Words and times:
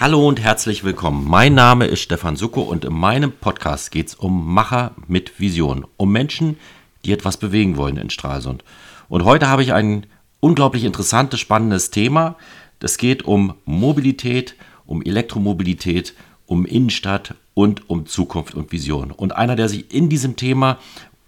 Hallo 0.00 0.26
und 0.26 0.40
herzlich 0.40 0.82
willkommen. 0.82 1.28
Mein 1.28 1.52
Name 1.52 1.84
ist 1.84 2.00
Stefan 2.00 2.34
Sucko 2.34 2.62
und 2.62 2.86
in 2.86 2.94
meinem 2.94 3.32
Podcast 3.32 3.90
geht 3.90 4.08
es 4.08 4.14
um 4.14 4.50
Macher 4.50 4.94
mit 5.08 5.38
Vision, 5.38 5.86
um 5.98 6.10
Menschen, 6.10 6.56
die 7.04 7.12
etwas 7.12 7.36
bewegen 7.36 7.76
wollen 7.76 7.98
in 7.98 8.08
Stralsund. 8.08 8.64
Und 9.10 9.26
heute 9.26 9.48
habe 9.48 9.62
ich 9.62 9.74
ein 9.74 10.06
unglaublich 10.40 10.84
interessantes, 10.84 11.38
spannendes 11.38 11.90
Thema. 11.90 12.36
Es 12.80 12.96
geht 12.96 13.24
um 13.24 13.52
Mobilität, 13.66 14.56
um 14.86 15.02
Elektromobilität, 15.02 16.14
um 16.46 16.64
Innenstadt 16.64 17.34
und 17.52 17.90
um 17.90 18.06
Zukunft 18.06 18.54
und 18.54 18.72
Vision. 18.72 19.10
Und 19.10 19.36
einer, 19.36 19.54
der 19.54 19.68
sich 19.68 19.92
in 19.92 20.08
diesem 20.08 20.34
Thema 20.34 20.78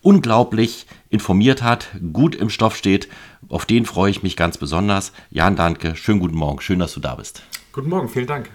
unglaublich 0.00 0.86
informiert 1.10 1.62
hat, 1.62 1.88
gut 2.14 2.34
im 2.34 2.48
Stoff 2.48 2.74
steht, 2.74 3.08
auf 3.50 3.66
den 3.66 3.84
freue 3.84 4.10
ich 4.10 4.22
mich 4.22 4.34
ganz 4.34 4.56
besonders. 4.56 5.12
Jan 5.30 5.56
Danke, 5.56 5.94
schönen 5.94 6.20
guten 6.20 6.38
Morgen, 6.38 6.62
schön, 6.62 6.78
dass 6.78 6.94
du 6.94 7.00
da 7.00 7.16
bist. 7.16 7.42
Guten 7.72 7.90
Morgen, 7.90 8.08
vielen 8.08 8.26
Dank. 8.26 8.48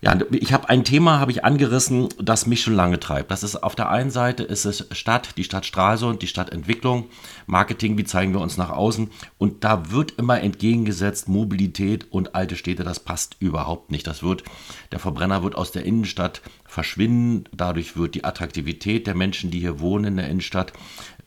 Ja, 0.00 0.16
ich 0.30 0.52
habe 0.52 0.68
ein 0.68 0.84
Thema 0.84 1.18
habe 1.18 1.32
ich 1.32 1.44
angerissen, 1.44 2.08
das 2.22 2.46
mich 2.46 2.62
schon 2.62 2.74
lange 2.74 3.00
treibt. 3.00 3.32
Das 3.32 3.42
ist 3.42 3.56
auf 3.56 3.74
der 3.74 3.90
einen 3.90 4.12
Seite 4.12 4.44
ist 4.44 4.64
es 4.64 4.86
Stadt, 4.92 5.36
die 5.36 5.42
Stadt 5.42 5.66
Stralsund, 5.66 6.22
die 6.22 6.28
Stadtentwicklung, 6.28 7.06
Marketing, 7.46 7.98
wie 7.98 8.04
zeigen 8.04 8.32
wir 8.32 8.40
uns 8.40 8.56
nach 8.56 8.70
außen 8.70 9.10
und 9.38 9.64
da 9.64 9.90
wird 9.90 10.12
immer 10.12 10.40
entgegengesetzt 10.40 11.28
Mobilität 11.28 12.06
und 12.12 12.36
alte 12.36 12.54
Städte, 12.54 12.84
das 12.84 13.00
passt 13.00 13.36
überhaupt 13.40 13.90
nicht. 13.90 14.06
Das 14.06 14.22
wird 14.22 14.44
der 14.92 15.00
Verbrenner 15.00 15.42
wird 15.42 15.56
aus 15.56 15.72
der 15.72 15.84
Innenstadt 15.84 16.42
verschwinden, 16.64 17.46
dadurch 17.52 17.96
wird 17.96 18.14
die 18.14 18.24
Attraktivität 18.24 19.08
der 19.08 19.16
Menschen, 19.16 19.50
die 19.50 19.58
hier 19.58 19.80
wohnen 19.80 20.04
in 20.04 20.16
der 20.16 20.28
Innenstadt 20.28 20.72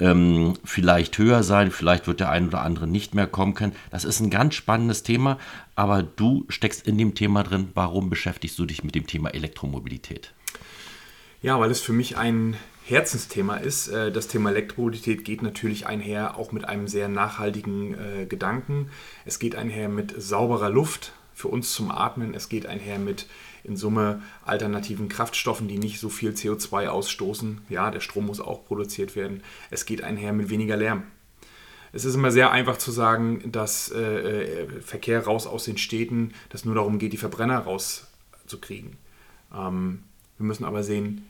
ähm, 0.01 0.55
vielleicht 0.65 1.17
höher 1.17 1.43
sein, 1.43 1.71
vielleicht 1.71 2.07
wird 2.07 2.19
der 2.19 2.29
ein 2.29 2.47
oder 2.47 2.61
andere 2.61 2.87
nicht 2.87 3.13
mehr 3.13 3.27
kommen 3.27 3.53
können. 3.53 3.73
Das 3.91 4.03
ist 4.03 4.19
ein 4.19 4.31
ganz 4.31 4.55
spannendes 4.55 5.03
Thema, 5.03 5.37
aber 5.75 6.03
du 6.03 6.45
steckst 6.49 6.87
in 6.87 6.97
dem 6.97 7.13
Thema 7.15 7.43
drin. 7.43 7.69
Warum 7.75 8.09
beschäftigst 8.09 8.57
du 8.59 8.65
dich 8.65 8.83
mit 8.83 8.95
dem 8.95 9.07
Thema 9.07 9.29
Elektromobilität? 9.29 10.33
Ja, 11.43 11.59
weil 11.59 11.71
es 11.71 11.81
für 11.81 11.93
mich 11.93 12.17
ein 12.17 12.57
Herzensthema 12.83 13.57
ist. 13.57 13.87
Äh, 13.87 14.11
das 14.11 14.27
Thema 14.27 14.49
Elektromobilität 14.49 15.23
geht 15.23 15.43
natürlich 15.43 15.85
einher 15.85 16.37
auch 16.37 16.51
mit 16.51 16.65
einem 16.65 16.87
sehr 16.87 17.07
nachhaltigen 17.07 17.93
äh, 17.93 18.25
Gedanken. 18.25 18.89
Es 19.25 19.37
geht 19.37 19.55
einher 19.55 19.87
mit 19.87 20.19
sauberer 20.19 20.69
Luft 20.69 21.13
für 21.33 21.47
uns 21.47 21.73
zum 21.73 21.91
Atmen. 21.91 22.33
Es 22.33 22.49
geht 22.49 22.65
einher 22.65 22.97
mit 22.97 23.27
in 23.63 23.75
Summe 23.77 24.21
alternativen 24.43 25.09
Kraftstoffen, 25.09 25.67
die 25.67 25.77
nicht 25.77 25.99
so 25.99 26.09
viel 26.09 26.31
CO2 26.31 26.87
ausstoßen. 26.87 27.61
Ja, 27.69 27.91
der 27.91 27.99
Strom 27.99 28.25
muss 28.25 28.39
auch 28.39 28.65
produziert 28.65 29.15
werden. 29.15 29.43
Es 29.69 29.85
geht 29.85 30.03
einher 30.03 30.33
mit 30.33 30.49
weniger 30.49 30.77
Lärm. 30.77 31.03
Es 31.93 32.05
ist 32.05 32.15
immer 32.15 32.31
sehr 32.31 32.51
einfach 32.51 32.77
zu 32.77 32.91
sagen, 32.91 33.51
dass 33.51 33.91
äh, 33.91 33.99
äh 34.01 34.81
Verkehr 34.81 35.25
raus 35.25 35.45
aus 35.45 35.65
den 35.65 35.77
Städten, 35.77 36.33
dass 36.49 36.65
nur 36.65 36.75
darum 36.75 36.99
geht, 36.99 37.13
die 37.13 37.17
Verbrenner 37.17 37.59
rauszukriegen. 37.59 38.97
Ähm, 39.53 40.03
wir 40.37 40.45
müssen 40.45 40.65
aber 40.65 40.83
sehen, 40.83 41.27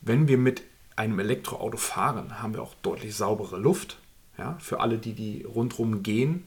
wenn 0.00 0.26
wir 0.28 0.38
mit 0.38 0.62
einem 0.96 1.18
Elektroauto 1.18 1.76
fahren, 1.76 2.42
haben 2.42 2.54
wir 2.54 2.62
auch 2.62 2.74
deutlich 2.82 3.14
saubere 3.14 3.58
Luft. 3.58 3.98
Ja, 4.36 4.56
für 4.58 4.80
alle, 4.80 4.98
die, 4.98 5.12
die 5.12 5.44
rundherum 5.44 6.02
gehen 6.02 6.46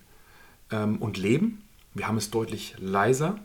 ähm, 0.72 0.98
und 0.98 1.18
leben. 1.18 1.64
Wir 1.94 2.08
haben 2.08 2.18
es 2.18 2.32
deutlich 2.32 2.76
leiser. 2.80 3.40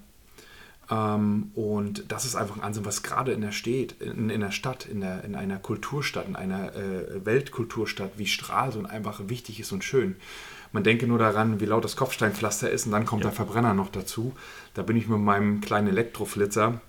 Ähm, 0.92 1.52
und 1.54 2.04
das 2.08 2.24
ist 2.24 2.36
einfach 2.36 2.56
ein 2.56 2.62
Ansinn, 2.62 2.84
was 2.84 3.02
gerade 3.02 3.32
in 3.32 3.40
der, 3.40 3.52
Stadt, 3.52 3.94
in, 4.00 4.28
in 4.28 4.40
der 4.40 4.50
Stadt, 4.50 4.86
in, 4.86 5.00
der, 5.00 5.24
in 5.24 5.34
einer 5.34 5.58
Kulturstadt, 5.58 6.28
in 6.28 6.36
einer 6.36 6.74
äh, 6.76 7.24
Weltkulturstadt 7.24 8.12
wie 8.16 8.26
Stralsund 8.26 8.88
einfach 8.88 9.20
wichtig 9.28 9.58
ist 9.60 9.72
und 9.72 9.84
schön. 9.84 10.16
Man 10.72 10.84
denke 10.84 11.06
nur 11.06 11.18
daran, 11.18 11.60
wie 11.60 11.66
laut 11.66 11.84
das 11.84 11.96
Kopfsteinpflaster 11.96 12.70
ist 12.70 12.86
und 12.86 12.92
dann 12.92 13.06
kommt 13.06 13.24
ja. 13.24 13.30
der 13.30 13.36
Verbrenner 13.36 13.74
noch 13.74 13.90
dazu. 13.90 14.34
Da 14.74 14.82
bin 14.82 14.96
ich 14.96 15.06
mit 15.08 15.20
meinem 15.20 15.60
kleinen 15.60 15.88
Elektroflitzer, 15.88 16.80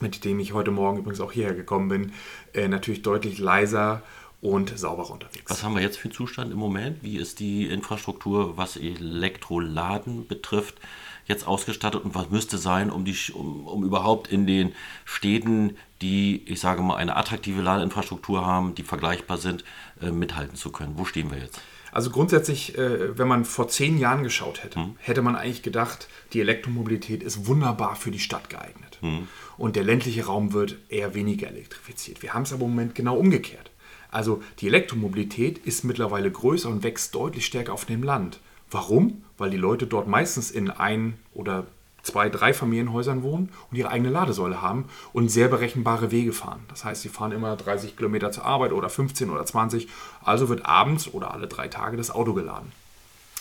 mit 0.00 0.24
dem 0.24 0.40
ich 0.40 0.52
heute 0.52 0.70
Morgen 0.70 0.98
übrigens 0.98 1.20
auch 1.20 1.32
hierher 1.32 1.54
gekommen 1.54 1.88
bin, 1.88 2.12
äh, 2.54 2.68
natürlich 2.68 3.02
deutlich 3.02 3.38
leiser 3.38 4.02
und 4.40 4.76
sauberer 4.76 5.12
unterwegs. 5.12 5.50
Was 5.50 5.62
haben 5.62 5.74
wir 5.74 5.82
jetzt 5.82 5.98
für 5.98 6.08
einen 6.08 6.14
Zustand 6.14 6.52
im 6.52 6.58
Moment? 6.58 7.02
Wie 7.02 7.16
ist 7.16 7.38
die 7.38 7.66
Infrastruktur, 7.66 8.56
was 8.56 8.76
Elektroladen 8.76 10.26
betrifft? 10.26 10.80
Jetzt 11.26 11.46
ausgestattet 11.46 12.04
und 12.04 12.14
was 12.14 12.30
müsste 12.30 12.58
sein, 12.58 12.90
um, 12.90 13.04
die, 13.04 13.16
um, 13.32 13.66
um 13.66 13.84
überhaupt 13.84 14.30
in 14.30 14.46
den 14.46 14.72
Städten, 15.04 15.76
die, 16.00 16.42
ich 16.46 16.60
sage 16.60 16.82
mal, 16.82 16.96
eine 16.96 17.16
attraktive 17.16 17.62
Ladeinfrastruktur 17.62 18.44
haben, 18.44 18.74
die 18.74 18.82
vergleichbar 18.82 19.38
sind, 19.38 19.64
äh, 20.00 20.10
mithalten 20.10 20.56
zu 20.56 20.70
können? 20.72 20.94
Wo 20.96 21.04
stehen 21.04 21.30
wir 21.30 21.38
jetzt? 21.38 21.60
Also 21.92 22.08
grundsätzlich, 22.08 22.76
äh, 22.78 23.16
wenn 23.18 23.28
man 23.28 23.44
vor 23.44 23.68
zehn 23.68 23.98
Jahren 23.98 24.22
geschaut 24.22 24.64
hätte, 24.64 24.80
hm. 24.80 24.96
hätte 24.98 25.20
man 25.20 25.36
eigentlich 25.36 25.62
gedacht, 25.62 26.08
die 26.32 26.40
Elektromobilität 26.40 27.22
ist 27.22 27.46
wunderbar 27.46 27.96
für 27.96 28.10
die 28.10 28.18
Stadt 28.18 28.48
geeignet. 28.48 28.98
Hm. 29.00 29.28
Und 29.58 29.76
der 29.76 29.84
ländliche 29.84 30.24
Raum 30.24 30.54
wird 30.54 30.78
eher 30.88 31.14
weniger 31.14 31.48
elektrifiziert. 31.48 32.22
Wir 32.22 32.32
haben 32.32 32.44
es 32.44 32.52
aber 32.52 32.64
im 32.64 32.70
Moment 32.70 32.94
genau 32.94 33.16
umgekehrt. 33.16 33.70
Also 34.10 34.42
die 34.60 34.68
Elektromobilität 34.68 35.58
ist 35.58 35.84
mittlerweile 35.84 36.30
größer 36.30 36.68
und 36.68 36.82
wächst 36.82 37.14
deutlich 37.14 37.44
stärker 37.44 37.74
auf 37.74 37.84
dem 37.84 38.02
Land. 38.02 38.40
Warum? 38.70 39.22
Weil 39.42 39.50
die 39.50 39.56
Leute 39.56 39.88
dort 39.88 40.06
meistens 40.06 40.52
in 40.52 40.70
ein 40.70 41.18
oder 41.34 41.66
zwei, 42.04 42.28
drei 42.28 42.54
Familienhäusern 42.54 43.24
wohnen 43.24 43.48
und 43.68 43.76
ihre 43.76 43.90
eigene 43.90 44.08
Ladesäule 44.08 44.62
haben 44.62 44.84
und 45.12 45.30
sehr 45.30 45.48
berechenbare 45.48 46.12
Wege 46.12 46.32
fahren. 46.32 46.60
Das 46.68 46.84
heißt, 46.84 47.02
sie 47.02 47.08
fahren 47.08 47.32
immer 47.32 47.56
30 47.56 47.96
Kilometer 47.96 48.30
zur 48.30 48.44
Arbeit 48.44 48.70
oder 48.70 48.88
15 48.88 49.30
oder 49.30 49.44
20. 49.44 49.88
Also 50.22 50.48
wird 50.48 50.64
abends 50.64 51.12
oder 51.12 51.34
alle 51.34 51.48
drei 51.48 51.66
Tage 51.66 51.96
das 51.96 52.12
Auto 52.12 52.34
geladen. 52.34 52.70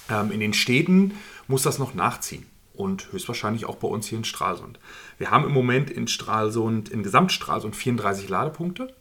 Ähm, 0.10 0.32
in 0.32 0.40
den 0.40 0.56
Städten 0.56 1.14
muss 1.48 1.62
das 1.62 1.78
noch 1.78 1.94
nachziehen 1.94 2.48
und 2.74 3.12
höchstwahrscheinlich 3.12 3.66
auch 3.66 3.76
bei 3.76 3.88
uns 3.88 4.08
hier 4.08 4.18
in 4.18 4.24
Stralsund. 4.24 4.80
Wir 5.20 5.30
haben 5.30 5.46
im 5.46 5.54
Moment 5.54 5.92
in 5.92 6.08
Stralsund, 6.08 6.90
in 6.90 7.04
Gesamtstralsund 7.04 7.76
34 7.76 8.28
Ladepunkte. 8.28 8.92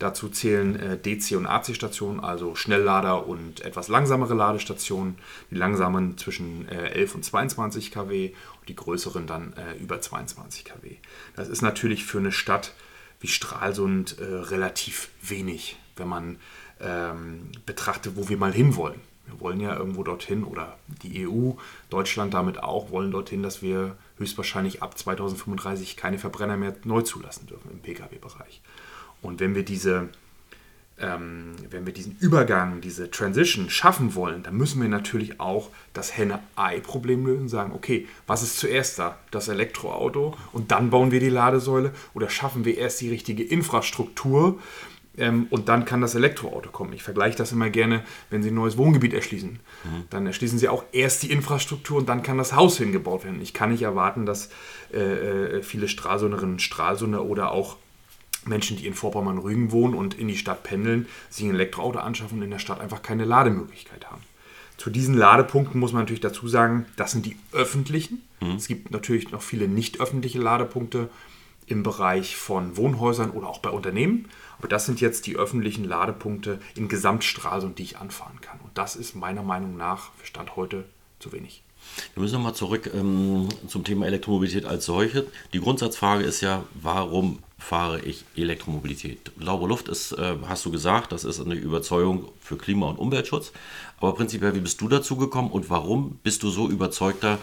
Dazu 0.00 0.30
zählen 0.30 0.80
äh, 0.80 0.98
DC- 1.02 1.36
und 1.36 1.46
AC-Stationen, 1.46 2.20
also 2.20 2.54
Schnelllader 2.54 3.26
und 3.26 3.60
etwas 3.60 3.88
langsamere 3.88 4.32
Ladestationen. 4.32 5.18
Die 5.50 5.56
langsamen 5.56 6.16
zwischen 6.16 6.66
äh, 6.68 6.88
11 6.92 7.16
und 7.16 7.24
22 7.24 7.90
kW 7.90 8.32
und 8.60 8.68
die 8.68 8.74
größeren 8.74 9.26
dann 9.26 9.52
äh, 9.52 9.76
über 9.78 10.00
22 10.00 10.64
kW. 10.64 10.96
Das 11.36 11.50
ist 11.50 11.60
natürlich 11.60 12.06
für 12.06 12.18
eine 12.18 12.32
Stadt 12.32 12.72
wie 13.20 13.28
Stralsund 13.28 14.18
äh, 14.18 14.24
relativ 14.24 15.10
wenig, 15.20 15.76
wenn 15.96 16.08
man 16.08 16.38
ähm, 16.80 17.52
betrachtet, 17.66 18.16
wo 18.16 18.30
wir 18.30 18.38
mal 18.38 18.54
hinwollen. 18.54 19.02
Wir 19.26 19.38
wollen 19.40 19.60
ja 19.60 19.76
irgendwo 19.76 20.02
dorthin 20.02 20.44
oder 20.44 20.78
die 21.02 21.28
EU, 21.28 21.52
Deutschland 21.90 22.32
damit 22.32 22.62
auch, 22.62 22.90
wollen 22.90 23.10
dorthin, 23.10 23.42
dass 23.42 23.60
wir 23.60 23.98
höchstwahrscheinlich 24.16 24.82
ab 24.82 24.96
2035 24.96 25.98
keine 25.98 26.18
Verbrenner 26.18 26.56
mehr 26.56 26.74
neu 26.84 27.02
zulassen 27.02 27.46
dürfen 27.46 27.70
im 27.70 27.80
Pkw-Bereich. 27.80 28.62
Und 29.22 29.40
wenn 29.40 29.54
wir 29.54 29.64
diese 29.64 30.08
ähm, 31.00 31.54
wenn 31.70 31.86
wir 31.86 31.92
diesen 31.92 32.16
Übergang, 32.20 32.80
diese 32.80 33.10
Transition 33.10 33.70
schaffen 33.70 34.14
wollen, 34.14 34.42
dann 34.42 34.56
müssen 34.56 34.80
wir 34.80 34.88
natürlich 34.88 35.40
auch 35.40 35.70
das 35.94 36.16
Henne-Ei-Problem 36.16 37.26
lösen, 37.26 37.48
sagen, 37.48 37.72
okay, 37.74 38.06
was 38.26 38.42
ist 38.42 38.58
zuerst 38.58 38.98
da? 38.98 39.18
Das 39.30 39.48
Elektroauto 39.48 40.36
und 40.52 40.70
dann 40.70 40.90
bauen 40.90 41.10
wir 41.10 41.20
die 41.20 41.30
Ladesäule 41.30 41.92
oder 42.14 42.28
schaffen 42.28 42.64
wir 42.64 42.76
erst 42.76 43.00
die 43.00 43.08
richtige 43.08 43.42
Infrastruktur 43.42 44.58
ähm, 45.16 45.46
und 45.50 45.68
dann 45.68 45.86
kann 45.86 46.02
das 46.02 46.14
Elektroauto 46.14 46.70
kommen. 46.70 46.92
Ich 46.92 47.02
vergleiche 47.02 47.38
das 47.38 47.52
immer 47.52 47.70
gerne, 47.70 48.04
wenn 48.28 48.42
Sie 48.42 48.50
ein 48.50 48.54
neues 48.54 48.76
Wohngebiet 48.76 49.14
erschließen. 49.14 49.50
Mhm. 49.50 50.04
Dann 50.10 50.26
erschließen 50.26 50.58
Sie 50.58 50.68
auch 50.68 50.84
erst 50.92 51.22
die 51.22 51.30
Infrastruktur 51.30 51.98
und 51.98 52.08
dann 52.08 52.22
kann 52.22 52.36
das 52.36 52.54
Haus 52.54 52.76
hingebaut 52.76 53.24
werden. 53.24 53.40
Ich 53.40 53.54
kann 53.54 53.70
nicht 53.70 53.82
erwarten, 53.82 54.26
dass 54.26 54.50
äh, 54.92 54.98
äh 54.98 55.62
viele 55.62 55.88
Stralsunderinnen 55.88 56.54
und 56.56 56.62
Stralsunder 56.62 57.24
oder 57.24 57.52
auch 57.52 57.76
Menschen, 58.44 58.76
die 58.76 58.86
in 58.86 58.94
Vorpommern-Rügen 58.94 59.70
wohnen 59.70 59.94
und 59.94 60.14
in 60.14 60.28
die 60.28 60.36
Stadt 60.36 60.62
pendeln, 60.62 61.06
sich 61.28 61.44
ein 61.44 61.54
Elektroauto 61.54 61.98
anschaffen 61.98 62.38
und 62.38 62.44
in 62.44 62.50
der 62.50 62.58
Stadt 62.58 62.80
einfach 62.80 63.02
keine 63.02 63.24
Lademöglichkeit 63.24 64.10
haben. 64.10 64.22
Zu 64.76 64.88
diesen 64.88 65.14
Ladepunkten 65.14 65.78
muss 65.78 65.92
man 65.92 66.02
natürlich 66.02 66.22
dazu 66.22 66.48
sagen, 66.48 66.86
das 66.96 67.12
sind 67.12 67.26
die 67.26 67.36
öffentlichen. 67.52 68.22
Mhm. 68.40 68.52
Es 68.52 68.66
gibt 68.66 68.90
natürlich 68.90 69.30
noch 69.30 69.42
viele 69.42 69.68
nicht 69.68 70.00
öffentliche 70.00 70.38
Ladepunkte 70.38 71.10
im 71.66 71.82
Bereich 71.82 72.36
von 72.36 72.76
Wohnhäusern 72.76 73.30
oder 73.30 73.48
auch 73.48 73.58
bei 73.58 73.70
Unternehmen. 73.70 74.28
Aber 74.58 74.68
das 74.68 74.86
sind 74.86 75.00
jetzt 75.00 75.26
die 75.26 75.36
öffentlichen 75.36 75.84
Ladepunkte 75.84 76.60
in 76.74 76.88
Gesamtstralsund, 76.88 77.78
die 77.78 77.82
ich 77.82 77.98
anfahren 77.98 78.40
kann. 78.40 78.58
Und 78.60 78.76
das 78.76 78.96
ist 78.96 79.14
meiner 79.14 79.42
Meinung 79.42 79.76
nach 79.76 80.12
für 80.16 80.26
Stand 80.26 80.56
heute 80.56 80.84
zu 81.18 81.32
wenig. 81.32 81.62
Wir 82.14 82.22
müssen 82.22 82.34
nochmal 82.34 82.54
zurück 82.54 82.90
ähm, 82.94 83.48
zum 83.66 83.84
Thema 83.84 84.06
Elektromobilität 84.06 84.64
als 84.64 84.84
solche. 84.84 85.26
Die 85.52 85.60
Grundsatzfrage 85.60 86.24
ist 86.24 86.40
ja, 86.40 86.64
warum 86.74 87.38
fahre 87.60 88.00
ich 88.00 88.24
Elektromobilität? 88.34 89.30
Saubere 89.38 89.68
Luft 89.68 89.88
ist, 89.88 90.12
äh, 90.12 90.36
hast 90.48 90.64
du 90.66 90.72
gesagt, 90.72 91.12
das 91.12 91.24
ist 91.24 91.40
eine 91.40 91.54
Überzeugung 91.54 92.28
für 92.40 92.56
Klima- 92.56 92.88
und 92.88 92.98
Umweltschutz. 92.98 93.52
Aber 93.98 94.14
prinzipiell, 94.14 94.54
wie 94.54 94.60
bist 94.60 94.80
du 94.80 94.88
dazu 94.88 95.16
gekommen 95.16 95.50
und 95.50 95.70
warum 95.70 96.18
bist 96.22 96.42
du 96.42 96.50
so 96.50 96.68
überzeugter, 96.68 97.38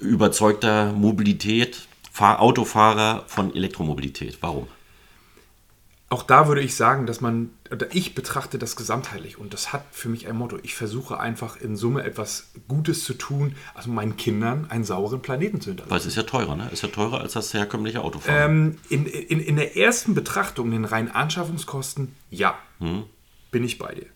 überzeugter 0.00 0.92
Mobilität, 0.92 1.86
Fahr 2.12 2.40
Autofahrer 2.40 3.24
von 3.26 3.54
Elektromobilität? 3.54 4.38
Warum? 4.40 4.66
Auch 6.10 6.22
da 6.22 6.48
würde 6.48 6.62
ich 6.62 6.74
sagen, 6.74 7.06
dass 7.06 7.20
man, 7.20 7.50
oder 7.70 7.94
ich 7.94 8.14
betrachte 8.14 8.58
das 8.58 8.76
gesamtheitlich 8.76 9.38
und 9.38 9.52
das 9.52 9.74
hat 9.74 9.84
für 9.90 10.08
mich 10.08 10.26
ein 10.26 10.36
Motto. 10.36 10.58
Ich 10.62 10.74
versuche 10.74 11.20
einfach 11.20 11.56
in 11.60 11.76
Summe 11.76 12.02
etwas 12.02 12.50
Gutes 12.66 13.04
zu 13.04 13.12
tun, 13.12 13.56
also 13.74 13.90
meinen 13.90 14.16
Kindern 14.16 14.66
einen 14.70 14.84
sauberen 14.84 15.20
Planeten 15.20 15.60
zu 15.60 15.70
hinterlassen. 15.70 15.90
Weil 15.90 15.98
es 15.98 16.06
ist 16.06 16.16
ja 16.16 16.22
teurer, 16.22 16.56
ne? 16.56 16.70
Ist 16.72 16.82
ja 16.82 16.88
teurer 16.88 17.20
als 17.20 17.34
das 17.34 17.52
herkömmliche 17.52 18.00
Autofahren. 18.00 18.50
Ähm, 18.50 18.78
in, 18.88 19.04
in, 19.04 19.40
in 19.40 19.56
der 19.56 19.76
ersten 19.76 20.14
Betrachtung, 20.14 20.70
den 20.70 20.86
reinen 20.86 21.10
Anschaffungskosten, 21.10 22.14
ja, 22.30 22.58
hm. 22.78 23.04
bin 23.50 23.62
ich 23.64 23.76
bei 23.76 23.94
dir. 23.94 24.06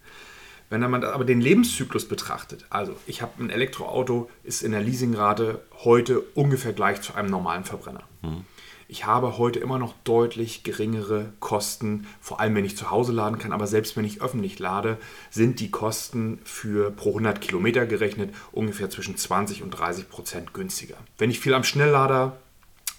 Wenn 0.71 0.81
man 0.91 1.05
aber 1.05 1.27
den 1.27 1.43
Lebenszyklus 1.43 2.09
betrachtet, 2.09 2.65
also 2.71 2.97
ich 3.07 3.21
habe 3.21 3.45
ein 3.45 3.51
Elektroauto, 3.51 4.31
ist 4.45 4.63
in 4.63 4.73
der 4.73 4.81
Leasingrate 4.81 5.61
heute 5.85 6.21
ungefähr 6.21 6.73
gleich 6.73 7.03
zu 7.03 7.15
einem 7.15 7.29
normalen 7.29 7.65
Verbrenner. 7.65 8.05
Hm 8.23 8.47
ich 8.93 9.07
habe 9.07 9.39
heute 9.39 9.59
immer 9.59 9.79
noch 9.79 9.95
deutlich 10.05 10.65
geringere 10.65 11.33
Kosten, 11.41 12.07
vor 12.21 12.41
allem 12.41 12.55
wenn 12.55 12.67
ich 12.67 12.77
zu 12.77 12.91
Hause 12.91 13.11
laden 13.13 13.39
kann, 13.39 13.53
aber 13.53 13.67
selbst 13.67 13.97
wenn 13.97 14.05
ich 14.05 14.21
öffentlich 14.21 14.59
lade, 14.59 14.99
sind 15.31 15.61
die 15.61 15.71
Kosten 15.71 16.41
für 16.45 16.91
pro 16.91 17.09
100 17.09 17.41
Kilometer 17.41 17.87
gerechnet 17.87 18.35
ungefähr 18.53 18.91
zwischen 18.91 19.17
20 19.17 19.63
und 19.63 19.71
30 19.71 20.11
Prozent 20.11 20.53
günstiger. 20.53 20.97
Wenn 21.17 21.31
ich 21.31 21.41
viel 21.41 21.55
am 21.55 21.65
Schnelllader 21.65 22.37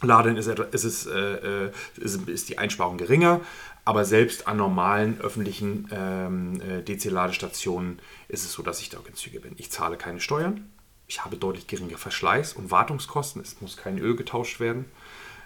lade, 0.01 0.31
ist, 0.31 0.47
ist, 0.47 1.05
äh, 1.05 1.65
äh, 1.67 1.71
ist, 1.97 2.27
ist 2.27 2.49
die 2.49 2.57
Einsparung 2.57 2.97
geringer, 2.97 3.41
aber 3.85 4.03
selbst 4.03 4.47
an 4.47 4.57
normalen 4.57 5.21
öffentlichen 5.21 5.87
ähm, 5.91 6.59
äh, 6.59 6.81
DC-Ladestationen 6.81 7.99
ist 8.29 8.45
es 8.45 8.53
so, 8.53 8.63
dass 8.63 8.81
ich 8.81 8.89
da 8.89 8.97
günstiger 8.97 9.41
bin. 9.41 9.53
Ich 9.57 9.69
zahle 9.69 9.97
keine 9.97 10.21
Steuern, 10.21 10.71
ich 11.05 11.23
habe 11.23 11.37
deutlich 11.37 11.67
geringere 11.67 11.99
Verschleiß- 11.99 12.55
und 12.55 12.71
Wartungskosten, 12.71 13.43
es 13.43 13.61
muss 13.61 13.77
kein 13.77 13.99
Öl 13.99 14.15
getauscht 14.15 14.59
werden. 14.59 14.85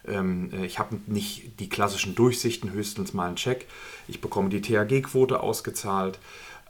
Ähm, 0.08 0.52
äh, 0.54 0.66
ich 0.66 0.80
habe 0.80 0.98
nicht 1.08 1.60
die 1.60 1.70
klassischen 1.70 2.16
Durchsichten, 2.16 2.72
höchstens 2.72 3.14
mal 3.14 3.28
einen 3.28 3.36
Check. 3.36 3.68
Ich 4.08 4.22
bekomme 4.22 4.50
die 4.50 4.62
THG-Quote 4.62 5.42
ausgezahlt. 5.42 6.20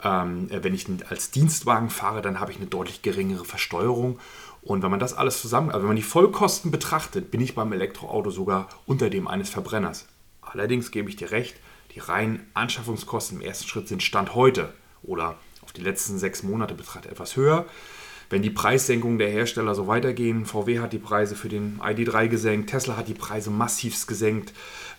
Ähm, 0.04 0.50
äh, 0.50 0.64
wenn 0.64 0.74
ich 0.74 0.88
als 1.10 1.32
Dienstwagen 1.32 1.90
fahre, 1.90 2.22
dann 2.22 2.40
habe 2.40 2.52
ich 2.52 2.58
eine 2.58 2.68
deutlich 2.68 3.02
geringere 3.02 3.46
Versteuerung. 3.46 4.20
Und 4.62 4.84
wenn 4.84 4.92
man 4.92 5.00
das 5.00 5.14
alles 5.14 5.42
zusammen, 5.42 5.70
also 5.70 5.82
wenn 5.82 5.88
man 5.88 5.96
die 5.96 6.04
Vollkosten 6.04 6.72
betrachtet, 6.72 7.32
bin 7.32 7.42
ich 7.42 7.56
beim 7.56 7.72
Elektroauto 7.72 8.32
sogar 8.32 8.68
unter 8.86 9.10
dem 9.10 9.28
eines 9.28 9.50
Verbrenners. 9.50 10.06
Allerdings 10.42 10.92
gebe 10.92 11.10
ich 11.10 11.16
dir 11.16 11.32
recht, 11.32 11.56
die 11.96 12.00
reinen 12.00 12.46
Anschaffungskosten 12.54 13.40
im 13.40 13.46
ersten 13.46 13.68
Schritt 13.68 13.88
sind 13.88 14.04
Stand 14.04 14.36
heute 14.36 14.74
oder 15.04 15.36
auf 15.62 15.74
die 15.74 15.82
letzten 15.82 16.18
sechs 16.18 16.44
Monate 16.44 16.74
betrachtet 16.74 17.12
etwas 17.12 17.36
höher 17.36 17.66
wenn 18.30 18.42
die 18.42 18.50
Preissenkungen 18.50 19.20
der 19.20 19.30
Hersteller 19.30 19.74
so 19.76 19.88
weitergehen, 19.88 20.46
VW 20.46 20.80
hat 20.80 20.94
die 20.94 20.98
Preise 20.98 21.36
für 21.36 21.50
den 21.50 21.80
ID3 21.80 22.28
gesenkt, 22.28 22.70
Tesla 22.70 22.98
hat 22.98 23.08
die 23.08 23.14
Preise 23.14 23.50
massivst 23.50 24.08
gesenkt, 24.08 24.54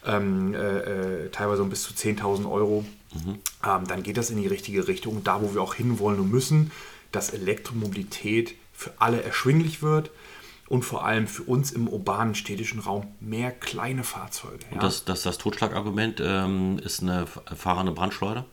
ähm, 0.06 0.54
äh, 0.54 0.58
äh 0.58 1.28
teilweise 1.30 1.62
um 1.62 1.70
bis 1.70 1.82
zu 1.82 1.92
10.000 1.92 2.50
Euro, 2.50 2.84
mhm. 3.14 3.38
ähm, 3.66 3.86
dann 3.86 4.02
geht 4.02 4.16
das 4.16 4.30
in 4.30 4.40
die 4.40 4.46
richtige 4.46 4.88
Richtung. 4.88 5.22
Da, 5.24 5.42
wo 5.42 5.54
wir 5.54 5.62
auch 5.62 5.74
hinwollen 5.74 6.20
und 6.20 6.30
müssen, 6.30 6.70
dass 7.12 7.30
Elektromobilität 7.30 8.54
für 8.72 8.92
alle 8.98 9.22
erschwinglich 9.22 9.82
wird 9.82 10.10
und 10.68 10.84
vor 10.84 11.04
allem 11.04 11.26
für 11.26 11.42
uns 11.42 11.72
im 11.72 11.88
urbanen 11.88 12.34
städtischen 12.34 12.80
Raum 12.80 13.06
mehr 13.20 13.50
kleine 13.50 14.04
Fahrzeuge. 14.04 14.64
Ja? 14.70 14.74
Und 14.74 14.82
das, 14.82 15.04
das, 15.04 15.22
das 15.22 15.38
Totschlagargument 15.38 16.20
ähm, 16.24 16.78
ist 16.78 17.02
eine 17.02 17.26
fahrende 17.26 17.92
Brandschleuder? 17.92 18.46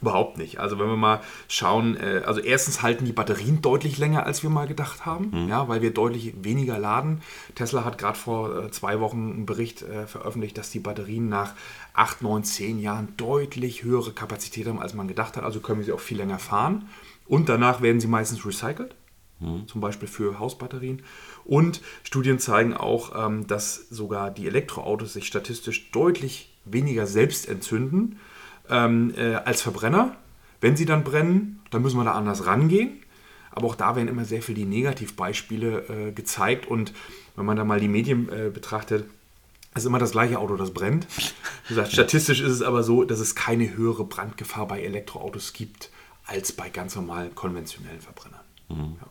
Überhaupt 0.00 0.38
nicht. 0.38 0.60
Also 0.60 0.78
wenn 0.78 0.86
wir 0.86 0.96
mal 0.96 1.20
schauen, 1.48 1.96
äh, 1.96 2.22
also 2.24 2.40
erstens 2.40 2.82
halten 2.82 3.04
die 3.04 3.12
Batterien 3.12 3.62
deutlich 3.62 3.98
länger, 3.98 4.26
als 4.26 4.42
wir 4.42 4.50
mal 4.50 4.68
gedacht 4.68 5.06
haben, 5.06 5.30
mhm. 5.32 5.48
ja, 5.48 5.68
weil 5.68 5.82
wir 5.82 5.92
deutlich 5.92 6.34
weniger 6.40 6.78
laden. 6.78 7.20
Tesla 7.56 7.84
hat 7.84 7.98
gerade 7.98 8.16
vor 8.16 8.64
äh, 8.64 8.70
zwei 8.70 9.00
Wochen 9.00 9.32
einen 9.32 9.46
Bericht 9.46 9.82
äh, 9.82 10.06
veröffentlicht, 10.06 10.56
dass 10.56 10.70
die 10.70 10.78
Batterien 10.78 11.28
nach 11.28 11.54
8, 11.94 12.22
9, 12.22 12.44
10 12.44 12.78
Jahren 12.78 13.14
deutlich 13.16 13.82
höhere 13.82 14.12
Kapazität 14.12 14.68
haben, 14.68 14.78
als 14.78 14.94
man 14.94 15.08
gedacht 15.08 15.36
hat. 15.36 15.42
Also 15.42 15.58
können 15.60 15.78
wir 15.78 15.84
sie 15.84 15.92
auch 15.92 16.00
viel 16.00 16.18
länger 16.18 16.38
fahren. 16.38 16.88
Und 17.26 17.48
danach 17.48 17.82
werden 17.82 18.00
sie 18.00 18.06
meistens 18.06 18.46
recycelt, 18.46 18.94
mhm. 19.40 19.66
zum 19.66 19.80
Beispiel 19.80 20.08
für 20.08 20.38
Hausbatterien. 20.38 21.02
Und 21.44 21.82
Studien 22.04 22.38
zeigen 22.38 22.74
auch, 22.74 23.26
ähm, 23.26 23.48
dass 23.48 23.88
sogar 23.90 24.30
die 24.30 24.46
Elektroautos 24.46 25.12
sich 25.12 25.26
statistisch 25.26 25.90
deutlich 25.90 26.56
weniger 26.64 27.06
selbst 27.06 27.48
entzünden 27.48 28.20
ähm, 28.70 29.12
äh, 29.16 29.34
als 29.34 29.62
Verbrenner. 29.62 30.16
Wenn 30.60 30.76
sie 30.76 30.86
dann 30.86 31.04
brennen, 31.04 31.60
dann 31.70 31.82
müssen 31.82 31.98
wir 31.98 32.04
da 32.04 32.12
anders 32.12 32.46
rangehen. 32.46 33.02
Aber 33.50 33.66
auch 33.66 33.74
da 33.74 33.96
werden 33.96 34.08
immer 34.08 34.24
sehr 34.24 34.42
viel 34.42 34.54
die 34.54 34.64
Negativbeispiele 34.64 36.08
äh, 36.08 36.12
gezeigt. 36.12 36.66
Und 36.66 36.92
wenn 37.36 37.46
man 37.46 37.56
da 37.56 37.64
mal 37.64 37.80
die 37.80 37.88
Medien 37.88 38.28
äh, 38.28 38.50
betrachtet, 38.50 39.04
ist 39.74 39.84
immer 39.84 39.98
das 39.98 40.12
gleiche 40.12 40.38
Auto, 40.38 40.56
das 40.56 40.72
brennt. 40.72 41.06
Wie 41.66 41.74
gesagt, 41.74 41.92
statistisch 41.92 42.40
ist 42.40 42.52
es 42.52 42.62
aber 42.62 42.82
so, 42.82 43.04
dass 43.04 43.20
es 43.20 43.34
keine 43.34 43.76
höhere 43.76 44.04
Brandgefahr 44.04 44.66
bei 44.66 44.82
Elektroautos 44.82 45.52
gibt 45.52 45.90
als 46.26 46.52
bei 46.52 46.68
ganz 46.68 46.94
normalen 46.94 47.34
konventionellen 47.34 48.00
Verbrennern. 48.00 48.40
Mhm. 48.68 48.96
Ja. 49.00 49.08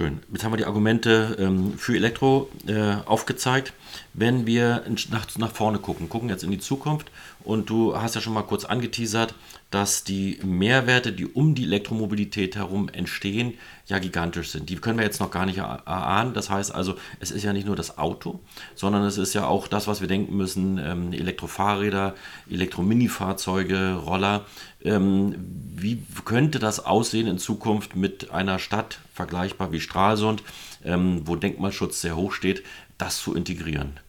Schön. 0.00 0.20
Jetzt 0.32 0.44
haben 0.44 0.52
wir 0.52 0.56
die 0.56 0.64
Argumente 0.64 1.36
ähm, 1.38 1.76
für 1.76 1.94
Elektro 1.94 2.48
äh, 2.66 2.94
aufgezeigt. 3.04 3.74
Wenn 4.14 4.46
wir 4.46 4.82
nach, 5.10 5.26
nach 5.36 5.52
vorne 5.52 5.78
gucken, 5.78 6.08
gucken 6.08 6.30
jetzt 6.30 6.42
in 6.42 6.50
die 6.50 6.58
Zukunft 6.58 7.10
und 7.44 7.68
du 7.68 7.94
hast 7.94 8.14
ja 8.14 8.22
schon 8.22 8.32
mal 8.32 8.44
kurz 8.44 8.64
angeteasert, 8.64 9.34
dass 9.70 10.02
die 10.02 10.38
Mehrwerte, 10.42 11.12
die 11.12 11.26
um 11.26 11.54
die 11.54 11.64
Elektromobilität 11.64 12.56
herum 12.56 12.88
entstehen, 12.88 13.58
ja 13.86 13.98
gigantisch 13.98 14.50
sind. 14.50 14.70
Die 14.70 14.76
können 14.76 14.98
wir 14.98 15.04
jetzt 15.04 15.20
noch 15.20 15.30
gar 15.30 15.44
nicht 15.44 15.58
erahnen. 15.58 16.32
Das 16.32 16.48
heißt 16.48 16.74
also, 16.74 16.94
es 17.20 17.30
ist 17.30 17.44
ja 17.44 17.52
nicht 17.52 17.66
nur 17.66 17.76
das 17.76 17.98
Auto, 17.98 18.40
sondern 18.74 19.02
es 19.02 19.18
ist 19.18 19.34
ja 19.34 19.46
auch 19.46 19.68
das, 19.68 19.86
was 19.86 20.00
wir 20.00 20.08
denken 20.08 20.34
müssen, 20.34 20.78
ähm, 20.78 21.12
Elektrofahrräder, 21.12 22.14
Elektrominifahrzeuge, 22.50 23.96
Roller. 23.96 24.46
Ähm, 24.82 25.34
wie 25.76 26.02
könnte 26.24 26.58
das 26.58 26.84
aussehen 26.84 27.26
in 27.26 27.38
Zukunft 27.38 27.96
mit 27.96 28.30
einer 28.30 28.58
Stadt, 28.58 29.00
vergleichbar 29.14 29.72
wie 29.72 29.80
Stralsund, 29.80 30.42
ähm, 30.84 31.22
wo 31.24 31.36
Denkmalschutz 31.36 32.00
sehr 32.00 32.16
hoch 32.16 32.32
steht, 32.32 32.62
das 32.98 33.18
zu 33.18 33.34
integrieren? 33.34 34.00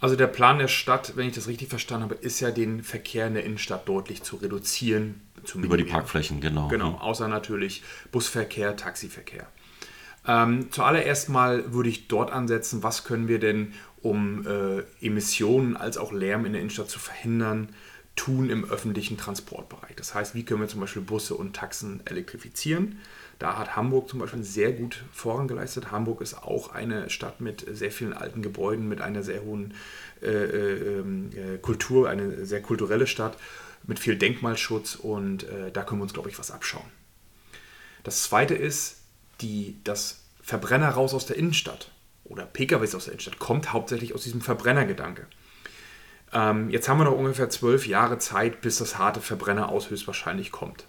Also 0.00 0.16
der 0.16 0.28
Plan 0.28 0.58
der 0.58 0.68
Stadt, 0.68 1.12
wenn 1.16 1.28
ich 1.28 1.34
das 1.34 1.46
richtig 1.46 1.68
verstanden 1.68 2.04
habe, 2.04 2.14
ist 2.14 2.40
ja 2.40 2.50
den 2.50 2.82
Verkehr 2.82 3.26
in 3.26 3.34
der 3.34 3.44
Innenstadt 3.44 3.86
deutlich 3.86 4.22
zu 4.22 4.36
reduzieren. 4.36 5.20
Zu 5.44 5.58
Über 5.60 5.76
die 5.76 5.84
Parkflächen, 5.84 6.40
genau. 6.40 6.68
Genau, 6.68 6.94
außer 6.94 7.28
natürlich 7.28 7.82
Busverkehr, 8.10 8.76
Taxiverkehr. 8.76 9.46
Ähm, 10.26 10.70
zuallererst 10.70 11.28
mal 11.28 11.72
würde 11.72 11.88
ich 11.88 12.08
dort 12.08 12.30
ansetzen, 12.30 12.82
was 12.82 13.04
können 13.04 13.28
wir 13.28 13.38
denn, 13.38 13.72
um 14.02 14.46
äh, 14.46 14.82
Emissionen 15.04 15.76
als 15.76 15.98
auch 15.98 16.12
Lärm 16.12 16.46
in 16.46 16.52
der 16.52 16.62
Innenstadt 16.62 16.90
zu 16.90 16.98
verhindern, 16.98 17.68
tun 18.20 18.50
im 18.50 18.70
öffentlichen 18.70 19.16
Transportbereich. 19.16 19.96
Das 19.96 20.14
heißt, 20.14 20.34
wie 20.34 20.44
können 20.44 20.60
wir 20.60 20.68
zum 20.68 20.80
Beispiel 20.80 21.00
Busse 21.00 21.34
und 21.34 21.56
Taxen 21.56 22.02
elektrifizieren? 22.04 22.98
Da 23.38 23.56
hat 23.56 23.76
Hamburg 23.76 24.10
zum 24.10 24.18
Beispiel 24.18 24.44
sehr 24.44 24.72
gut 24.72 25.04
Vorrang 25.10 25.48
geleistet. 25.48 25.90
Hamburg 25.90 26.20
ist 26.20 26.34
auch 26.34 26.74
eine 26.74 27.08
Stadt 27.08 27.40
mit 27.40 27.64
sehr 27.66 27.90
vielen 27.90 28.12
alten 28.12 28.42
Gebäuden, 28.42 28.90
mit 28.90 29.00
einer 29.00 29.22
sehr 29.22 29.42
hohen 29.42 29.72
äh, 30.20 30.26
äh, 30.26 30.98
ähm, 30.98 31.30
äh, 31.34 31.56
Kultur, 31.56 32.10
eine 32.10 32.44
sehr 32.44 32.60
kulturelle 32.60 33.06
Stadt 33.06 33.38
mit 33.84 33.98
viel 33.98 34.16
Denkmalschutz 34.16 34.96
und 34.96 35.44
äh, 35.44 35.72
da 35.72 35.82
können 35.82 36.00
wir 36.00 36.02
uns, 36.02 36.12
glaube 36.12 36.28
ich, 36.28 36.38
was 36.38 36.50
abschauen. 36.50 36.84
Das 38.02 38.24
zweite 38.24 38.54
ist, 38.54 38.98
die, 39.40 39.78
das 39.82 40.24
Verbrenner 40.42 40.90
raus 40.90 41.14
aus 41.14 41.24
der 41.24 41.38
Innenstadt 41.38 41.90
oder 42.24 42.44
PKWs 42.44 42.94
aus 42.94 43.04
der 43.04 43.14
Innenstadt 43.14 43.38
kommt 43.38 43.72
hauptsächlich 43.72 44.14
aus 44.14 44.24
diesem 44.24 44.42
Verbrennergedanke. 44.42 45.26
Ähm, 46.32 46.70
jetzt 46.70 46.88
haben 46.88 46.98
wir 46.98 47.04
noch 47.04 47.16
ungefähr 47.16 47.50
zwölf 47.50 47.86
Jahre 47.86 48.18
Zeit, 48.18 48.60
bis 48.60 48.78
das 48.78 48.98
harte 48.98 49.20
Verbrenner 49.20 49.68
aus 49.68 49.90
höchstwahrscheinlich 49.90 50.52
kommt 50.52 50.86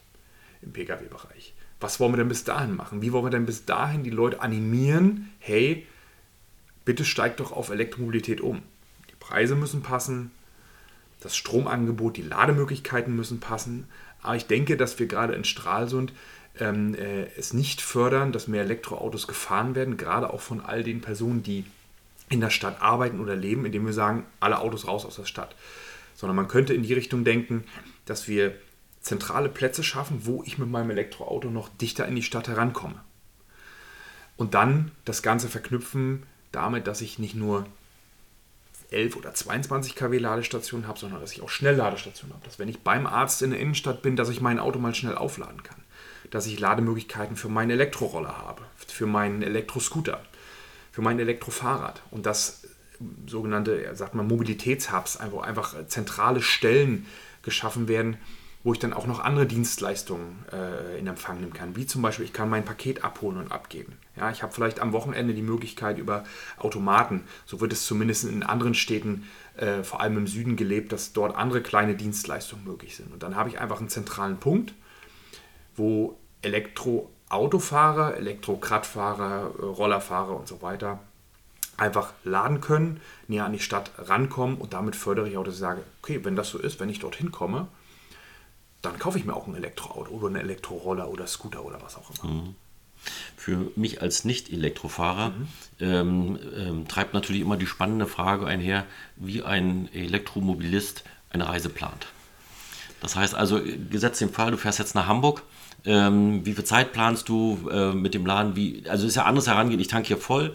im 0.61 0.73
Pkw-Bereich 0.73 1.55
was 1.81 1.99
wollen 1.99 2.13
wir 2.13 2.17
denn 2.17 2.29
bis 2.29 2.43
dahin 2.43 2.75
machen? 2.75 3.01
Wie 3.01 3.11
wollen 3.11 3.25
wir 3.25 3.31
denn 3.31 3.45
bis 3.45 3.65
dahin 3.65 4.03
die 4.03 4.11
Leute 4.11 4.41
animieren, 4.41 5.31
hey, 5.39 5.85
bitte 6.85 7.03
steigt 7.03 7.39
doch 7.39 7.51
auf 7.51 7.69
Elektromobilität 7.69 8.39
um. 8.39 8.61
Die 9.09 9.15
Preise 9.19 9.55
müssen 9.55 9.81
passen, 9.81 10.31
das 11.19 11.35
Stromangebot, 11.35 12.17
die 12.17 12.21
Lademöglichkeiten 12.21 13.15
müssen 13.15 13.39
passen. 13.39 13.87
Aber 14.21 14.35
ich 14.35 14.45
denke, 14.45 14.77
dass 14.77 14.99
wir 14.99 15.07
gerade 15.07 15.33
in 15.33 15.43
Stralsund 15.43 16.13
ähm, 16.59 16.93
äh, 16.95 17.25
es 17.37 17.53
nicht 17.53 17.81
fördern, 17.81 18.31
dass 18.31 18.47
mehr 18.47 18.63
Elektroautos 18.63 19.27
gefahren 19.27 19.73
werden, 19.73 19.97
gerade 19.97 20.31
auch 20.31 20.41
von 20.41 20.61
all 20.61 20.83
den 20.83 21.01
Personen, 21.01 21.41
die 21.41 21.65
in 22.31 22.41
der 22.41 22.49
Stadt 22.49 22.81
arbeiten 22.81 23.19
oder 23.19 23.35
leben, 23.35 23.65
indem 23.65 23.85
wir 23.85 23.93
sagen, 23.93 24.25
alle 24.39 24.59
Autos 24.59 24.87
raus 24.87 25.05
aus 25.05 25.17
der 25.17 25.25
Stadt. 25.25 25.55
Sondern 26.15 26.35
man 26.35 26.47
könnte 26.47 26.73
in 26.73 26.83
die 26.83 26.93
Richtung 26.93 27.23
denken, 27.23 27.65
dass 28.05 28.27
wir 28.27 28.55
zentrale 29.01 29.49
Plätze 29.49 29.83
schaffen, 29.83 30.25
wo 30.25 30.41
ich 30.43 30.57
mit 30.57 30.69
meinem 30.69 30.91
Elektroauto 30.91 31.49
noch 31.49 31.69
dichter 31.69 32.07
in 32.07 32.15
die 32.15 32.23
Stadt 32.23 32.47
herankomme. 32.47 33.01
Und 34.37 34.53
dann 34.53 34.91
das 35.05 35.21
Ganze 35.21 35.49
verknüpfen 35.49 36.23
damit, 36.51 36.87
dass 36.87 37.01
ich 37.01 37.19
nicht 37.19 37.35
nur 37.35 37.65
11 38.91 39.15
oder 39.15 39.33
22 39.33 39.95
kW 39.95 40.17
Ladestationen 40.17 40.87
habe, 40.87 40.99
sondern 40.99 41.21
dass 41.21 41.31
ich 41.31 41.41
auch 41.41 41.49
Schnellladestationen 41.49 42.35
habe. 42.35 42.45
Dass 42.45 42.59
wenn 42.59 42.67
ich 42.67 42.79
beim 42.79 43.07
Arzt 43.07 43.41
in 43.41 43.51
der 43.51 43.59
Innenstadt 43.59 44.01
bin, 44.01 44.15
dass 44.15 44.29
ich 44.29 44.41
mein 44.41 44.59
Auto 44.59 44.79
mal 44.79 44.95
schnell 44.95 45.15
aufladen 45.15 45.63
kann. 45.63 45.81
Dass 46.29 46.45
ich 46.45 46.59
Lademöglichkeiten 46.59 47.35
für 47.35 47.49
meinen 47.49 47.71
Elektroroller 47.71 48.37
habe, 48.37 48.63
für 48.75 49.05
meinen 49.05 49.41
Elektroscooter, 49.41 50.21
für 50.91 51.01
mein 51.01 51.19
Elektrofahrrad. 51.19 52.01
Und 52.11 52.25
das 52.25 52.67
sogenannte, 53.25 53.95
sagt 53.95 54.15
man, 54.15 54.27
Mobilitätshubs, 54.27 55.17
einfach, 55.17 55.41
einfach 55.41 55.87
zentrale 55.87 56.41
Stellen 56.41 57.05
geschaffen 57.41 57.87
werden, 57.87 58.17
wo 58.63 58.73
ich 58.73 58.79
dann 58.79 58.93
auch 58.93 59.07
noch 59.07 59.19
andere 59.19 59.47
Dienstleistungen 59.47 60.45
äh, 60.51 60.99
in 60.99 61.07
Empfang 61.07 61.39
nehmen 61.39 61.53
kann. 61.53 61.75
Wie 61.75 61.87
zum 61.87 62.03
Beispiel, 62.03 62.25
ich 62.25 62.33
kann 62.33 62.49
mein 62.49 62.63
Paket 62.63 63.03
abholen 63.03 63.37
und 63.37 63.51
abgeben. 63.51 63.97
Ja, 64.15 64.29
ich 64.29 64.43
habe 64.43 64.53
vielleicht 64.53 64.79
am 64.79 64.93
Wochenende 64.93 65.33
die 65.33 65.41
Möglichkeit 65.41 65.97
über 65.97 66.23
Automaten, 66.59 67.23
so 67.47 67.59
wird 67.59 67.73
es 67.73 67.85
zumindest 67.87 68.25
in 68.25 68.43
anderen 68.43 68.75
Städten, 68.75 69.27
äh, 69.57 69.83
vor 69.83 70.01
allem 70.01 70.17
im 70.17 70.27
Süden 70.27 70.57
gelebt, 70.57 70.91
dass 70.91 71.11
dort 71.11 71.35
andere 71.35 71.61
kleine 71.61 71.95
Dienstleistungen 71.95 72.63
möglich 72.63 72.95
sind. 72.95 73.11
Und 73.11 73.23
dann 73.23 73.35
habe 73.35 73.49
ich 73.49 73.59
einfach 73.59 73.79
einen 73.79 73.89
zentralen 73.89 74.37
Punkt, 74.37 74.75
wo 75.75 76.19
Elektroautofahrer, 77.31 78.17
Elektrokradfahrer, 78.17 79.51
äh, 79.57 79.65
Rollerfahrer 79.65 80.35
und 80.35 80.47
so 80.47 80.61
weiter 80.61 80.99
einfach 81.77 82.13
laden 82.23 82.61
können, 82.61 83.01
näher 83.27 83.45
an 83.45 83.53
die 83.53 83.59
Stadt 83.59 83.91
rankommen 83.97 84.57
und 84.57 84.73
damit 84.73 84.95
fördere 84.95 85.27
ich 85.27 85.37
auch, 85.37 85.43
dass 85.43 85.55
ich 85.55 85.59
sage, 85.59 85.81
okay, 86.01 86.23
wenn 86.23 86.35
das 86.35 86.49
so 86.49 86.59
ist, 86.59 86.79
wenn 86.79 86.89
ich 86.89 86.99
dorthin 86.99 87.31
komme, 87.31 87.67
dann 88.83 88.99
kaufe 88.99 89.17
ich 89.17 89.25
mir 89.25 89.35
auch 89.35 89.47
ein 89.47 89.55
Elektroauto 89.55 90.11
oder 90.11 90.27
einen 90.27 90.35
Elektroroller 90.35 91.09
oder 91.09 91.25
Scooter 91.25 91.63
oder 91.63 91.81
was 91.81 91.95
auch 91.95 92.11
immer. 92.23 92.33
Mhm. 92.33 92.55
Für 93.35 93.71
mich 93.75 94.01
als 94.01 94.25
Nicht-Elektrofahrer 94.25 95.29
mhm. 95.29 95.47
ähm, 95.79 96.39
ähm, 96.55 96.87
treibt 96.87 97.15
natürlich 97.15 97.41
immer 97.41 97.57
die 97.57 97.65
spannende 97.65 98.05
Frage 98.05 98.45
einher, 98.45 98.85
wie 99.15 99.41
ein 99.41 99.89
Elektromobilist 99.91 101.03
eine 101.31 101.47
Reise 101.47 101.69
plant. 101.69 102.07
Das 102.99 103.15
heißt 103.15 103.33
also, 103.33 103.59
gesetzt 103.89 104.21
den 104.21 104.29
Fall, 104.29 104.51
du 104.51 104.57
fährst 104.57 104.77
jetzt 104.77 104.93
nach 104.93 105.07
Hamburg, 105.07 105.41
ähm, 105.85 106.45
wie 106.45 106.53
viel 106.53 106.63
Zeit 106.63 106.93
planst 106.93 107.29
du 107.29 107.69
äh, 107.71 107.93
mit 107.93 108.13
dem 108.13 108.25
Laden? 108.25 108.55
Wie, 108.55 108.83
also 108.87 109.07
ist 109.07 109.15
ja 109.15 109.25
anderes 109.25 109.47
herangehen, 109.47 109.79
ich 109.79 109.87
tanke 109.87 110.07
hier 110.07 110.17
voll, 110.17 110.53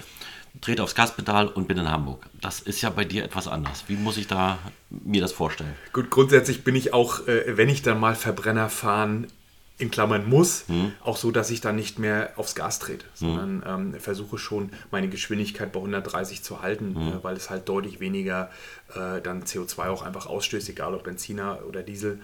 trete 0.60 0.82
aufs 0.82 0.94
Gaspedal 0.94 1.48
und 1.48 1.68
bin 1.68 1.78
in 1.78 1.90
Hamburg. 1.90 2.26
Das 2.40 2.60
ist 2.60 2.80
ja 2.82 2.90
bei 2.90 3.04
dir 3.04 3.24
etwas 3.24 3.48
anders. 3.48 3.84
Wie 3.88 3.96
muss 3.96 4.16
ich 4.16 4.26
da 4.26 4.58
mir 4.90 5.20
das 5.20 5.32
vorstellen? 5.32 5.74
Gut, 5.92 6.10
grundsätzlich 6.10 6.64
bin 6.64 6.74
ich 6.74 6.94
auch, 6.94 7.26
äh, 7.26 7.56
wenn 7.56 7.68
ich 7.68 7.82
dann 7.82 8.00
mal 8.00 8.14
Verbrenner 8.14 8.68
fahren 8.68 9.26
in 9.78 9.90
Klammern 9.90 10.28
muss, 10.28 10.64
hm. 10.68 10.92
auch 11.02 11.18
so, 11.18 11.30
dass 11.30 11.50
ich 11.50 11.60
dann 11.60 11.76
nicht 11.76 11.98
mehr 11.98 12.32
aufs 12.36 12.54
Gas 12.54 12.78
trete, 12.78 13.04
sondern 13.12 13.62
hm. 13.62 13.94
ähm, 13.94 14.00
versuche 14.00 14.38
schon 14.38 14.70
meine 14.90 15.08
Geschwindigkeit 15.08 15.70
bei 15.70 15.80
130 15.80 16.42
zu 16.42 16.62
halten, 16.62 16.94
hm. 16.94 17.08
äh, 17.08 17.24
weil 17.24 17.36
es 17.36 17.50
halt 17.50 17.68
deutlich 17.68 18.00
weniger 18.00 18.50
äh, 18.94 19.20
dann 19.20 19.42
CO2 19.42 19.88
auch 19.88 20.02
einfach 20.02 20.26
ausstößt, 20.26 20.68
egal 20.70 20.94
ob 20.94 21.04
Benziner 21.04 21.58
oder 21.68 21.82
Diesel. 21.82 22.20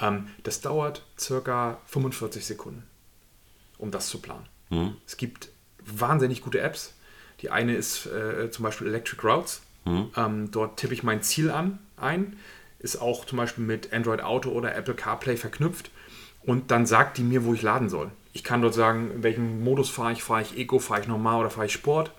Ähm, 0.00 0.28
das 0.42 0.60
dauert 0.60 1.04
circa 1.18 1.78
45 1.86 2.44
Sekunden, 2.44 2.84
um 3.78 3.90
das 3.90 4.08
zu 4.08 4.20
planen. 4.20 4.46
Hm. 4.70 4.96
Es 5.06 5.16
gibt 5.16 5.48
wahnsinnig 5.84 6.42
gute 6.42 6.60
Apps, 6.60 6.94
die 7.40 7.50
eine 7.50 7.74
ist 7.74 8.06
äh, 8.06 8.50
zum 8.50 8.62
Beispiel 8.64 8.86
Electric 8.88 9.26
Routes. 9.26 9.62
Mhm. 9.84 10.10
Ähm, 10.16 10.50
dort 10.50 10.78
tippe 10.78 10.94
ich 10.94 11.02
mein 11.02 11.22
Ziel 11.22 11.50
an 11.50 11.78
ein. 11.96 12.36
Ist 12.78 13.00
auch 13.00 13.24
zum 13.24 13.38
Beispiel 13.38 13.64
mit 13.64 13.92
Android 13.92 14.20
Auto 14.20 14.50
oder 14.50 14.74
Apple 14.74 14.94
CarPlay 14.94 15.36
verknüpft. 15.36 15.90
Und 16.42 16.70
dann 16.70 16.86
sagt 16.86 17.18
die 17.18 17.22
mir, 17.22 17.44
wo 17.44 17.54
ich 17.54 17.62
laden 17.62 17.88
soll. 17.88 18.10
Ich 18.32 18.44
kann 18.44 18.62
dort 18.62 18.74
sagen, 18.74 19.10
in 19.10 19.22
welchem 19.22 19.64
Modus 19.64 19.90
fahre 19.90 20.12
ich. 20.12 20.22
Fahre 20.22 20.42
ich 20.42 20.58
Eco, 20.58 20.78
fahre 20.78 21.00
ich 21.00 21.08
normal 21.08 21.40
oder 21.40 21.50
fahre 21.50 21.66
ich 21.66 21.72
Sport. 21.72 22.12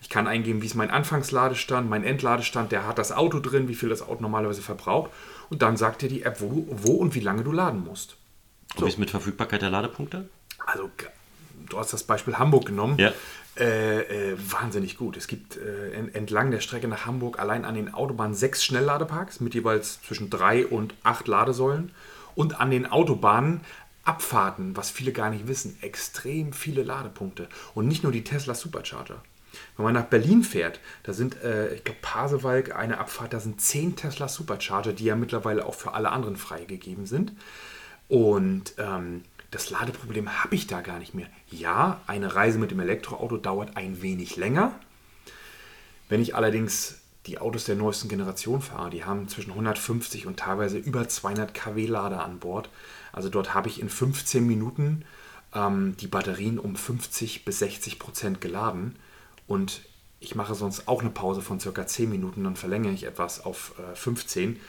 Ich 0.00 0.08
kann 0.08 0.26
eingeben, 0.26 0.62
wie 0.62 0.66
ist 0.66 0.74
mein 0.74 0.90
Anfangsladestand, 0.90 1.88
mein 1.88 2.02
Endladestand, 2.02 2.72
der 2.72 2.86
hat 2.86 2.98
das 2.98 3.12
Auto 3.12 3.38
drin, 3.38 3.68
wie 3.68 3.74
viel 3.76 3.88
das 3.88 4.02
Auto 4.02 4.20
normalerweise 4.20 4.60
verbraucht. 4.60 5.12
Und 5.52 5.60
dann 5.60 5.76
sagt 5.76 6.00
dir 6.00 6.08
die 6.08 6.22
App, 6.22 6.40
wo, 6.40 6.48
du, 6.48 6.66
wo 6.70 6.92
und 6.92 7.14
wie 7.14 7.20
lange 7.20 7.44
du 7.44 7.52
laden 7.52 7.84
musst. 7.84 8.16
So. 8.72 8.78
Und 8.78 8.86
wie 8.86 8.88
ist 8.88 8.98
mit 8.98 9.10
Verfügbarkeit 9.10 9.60
der 9.60 9.68
Ladepunkte? 9.68 10.30
Also, 10.64 10.90
du 11.68 11.78
hast 11.78 11.92
das 11.92 12.04
Beispiel 12.04 12.38
Hamburg 12.38 12.64
genommen. 12.64 12.98
Ja. 12.98 13.12
Äh, 13.58 14.30
äh, 14.30 14.36
wahnsinnig 14.38 14.96
gut. 14.96 15.18
Es 15.18 15.26
gibt 15.26 15.58
äh, 15.58 15.92
entlang 16.14 16.52
der 16.52 16.60
Strecke 16.60 16.88
nach 16.88 17.04
Hamburg 17.04 17.38
allein 17.38 17.66
an 17.66 17.74
den 17.74 17.92
Autobahnen 17.92 18.34
sechs 18.34 18.64
Schnellladeparks 18.64 19.40
mit 19.40 19.52
jeweils 19.52 20.00
zwischen 20.00 20.30
drei 20.30 20.66
und 20.66 20.94
acht 21.02 21.28
Ladesäulen 21.28 21.92
und 22.34 22.58
an 22.58 22.70
den 22.70 22.90
Autobahnen 22.90 23.60
Abfahrten, 24.04 24.74
was 24.74 24.90
viele 24.90 25.12
gar 25.12 25.28
nicht 25.28 25.48
wissen, 25.48 25.76
extrem 25.82 26.54
viele 26.54 26.82
Ladepunkte 26.82 27.46
und 27.74 27.88
nicht 27.88 28.04
nur 28.04 28.10
die 28.10 28.24
Tesla 28.24 28.54
Supercharger. 28.54 29.22
Wenn 29.76 29.84
man 29.84 29.94
nach 29.94 30.04
Berlin 30.06 30.42
fährt, 30.42 30.80
da 31.02 31.12
sind, 31.12 31.42
äh, 31.42 31.74
ich 31.74 31.84
glaube, 31.84 32.00
Pasewalk, 32.02 32.74
eine 32.74 32.98
Abfahrt, 32.98 33.32
da 33.32 33.40
sind 33.40 33.60
zehn 33.60 33.96
Tesla 33.96 34.28
Supercharger, 34.28 34.92
die 34.92 35.04
ja 35.04 35.16
mittlerweile 35.16 35.66
auch 35.66 35.74
für 35.74 35.94
alle 35.94 36.10
anderen 36.10 36.36
freigegeben 36.36 37.06
sind. 37.06 37.32
Und 38.08 38.74
ähm, 38.78 39.22
das 39.50 39.70
Ladeproblem 39.70 40.42
habe 40.42 40.54
ich 40.54 40.66
da 40.66 40.80
gar 40.80 40.98
nicht 40.98 41.14
mehr. 41.14 41.26
Ja, 41.50 42.00
eine 42.06 42.34
Reise 42.34 42.58
mit 42.58 42.70
dem 42.70 42.80
Elektroauto 42.80 43.36
dauert 43.36 43.76
ein 43.76 44.02
wenig 44.02 44.36
länger. 44.36 44.74
Wenn 46.08 46.22
ich 46.22 46.34
allerdings 46.34 46.98
die 47.26 47.38
Autos 47.38 47.64
der 47.64 47.76
neuesten 47.76 48.08
Generation 48.08 48.60
fahre, 48.62 48.90
die 48.90 49.04
haben 49.04 49.28
zwischen 49.28 49.50
150 49.50 50.26
und 50.26 50.38
teilweise 50.38 50.78
über 50.78 51.08
200 51.08 51.54
kW 51.54 51.86
Lader 51.86 52.24
an 52.24 52.38
Bord. 52.38 52.68
Also 53.12 53.28
dort 53.28 53.54
habe 53.54 53.68
ich 53.68 53.80
in 53.80 53.88
15 53.88 54.44
Minuten 54.44 55.04
ähm, 55.54 55.96
die 56.00 56.08
Batterien 56.08 56.58
um 56.58 56.74
50 56.74 57.44
bis 57.44 57.60
60 57.60 57.98
Prozent 57.98 58.40
geladen 58.40 58.96
und 59.52 59.82
ich 60.20 60.34
mache 60.34 60.54
sonst 60.54 60.88
auch 60.88 61.00
eine 61.00 61.10
Pause 61.10 61.42
von 61.42 61.60
circa 61.60 61.86
10 61.86 62.08
Minuten, 62.08 62.44
dann 62.44 62.56
verlängere 62.56 62.92
ich 62.92 63.04
etwas 63.04 63.44
auf 63.44 63.74
äh, 63.78 63.94
15 63.94 64.60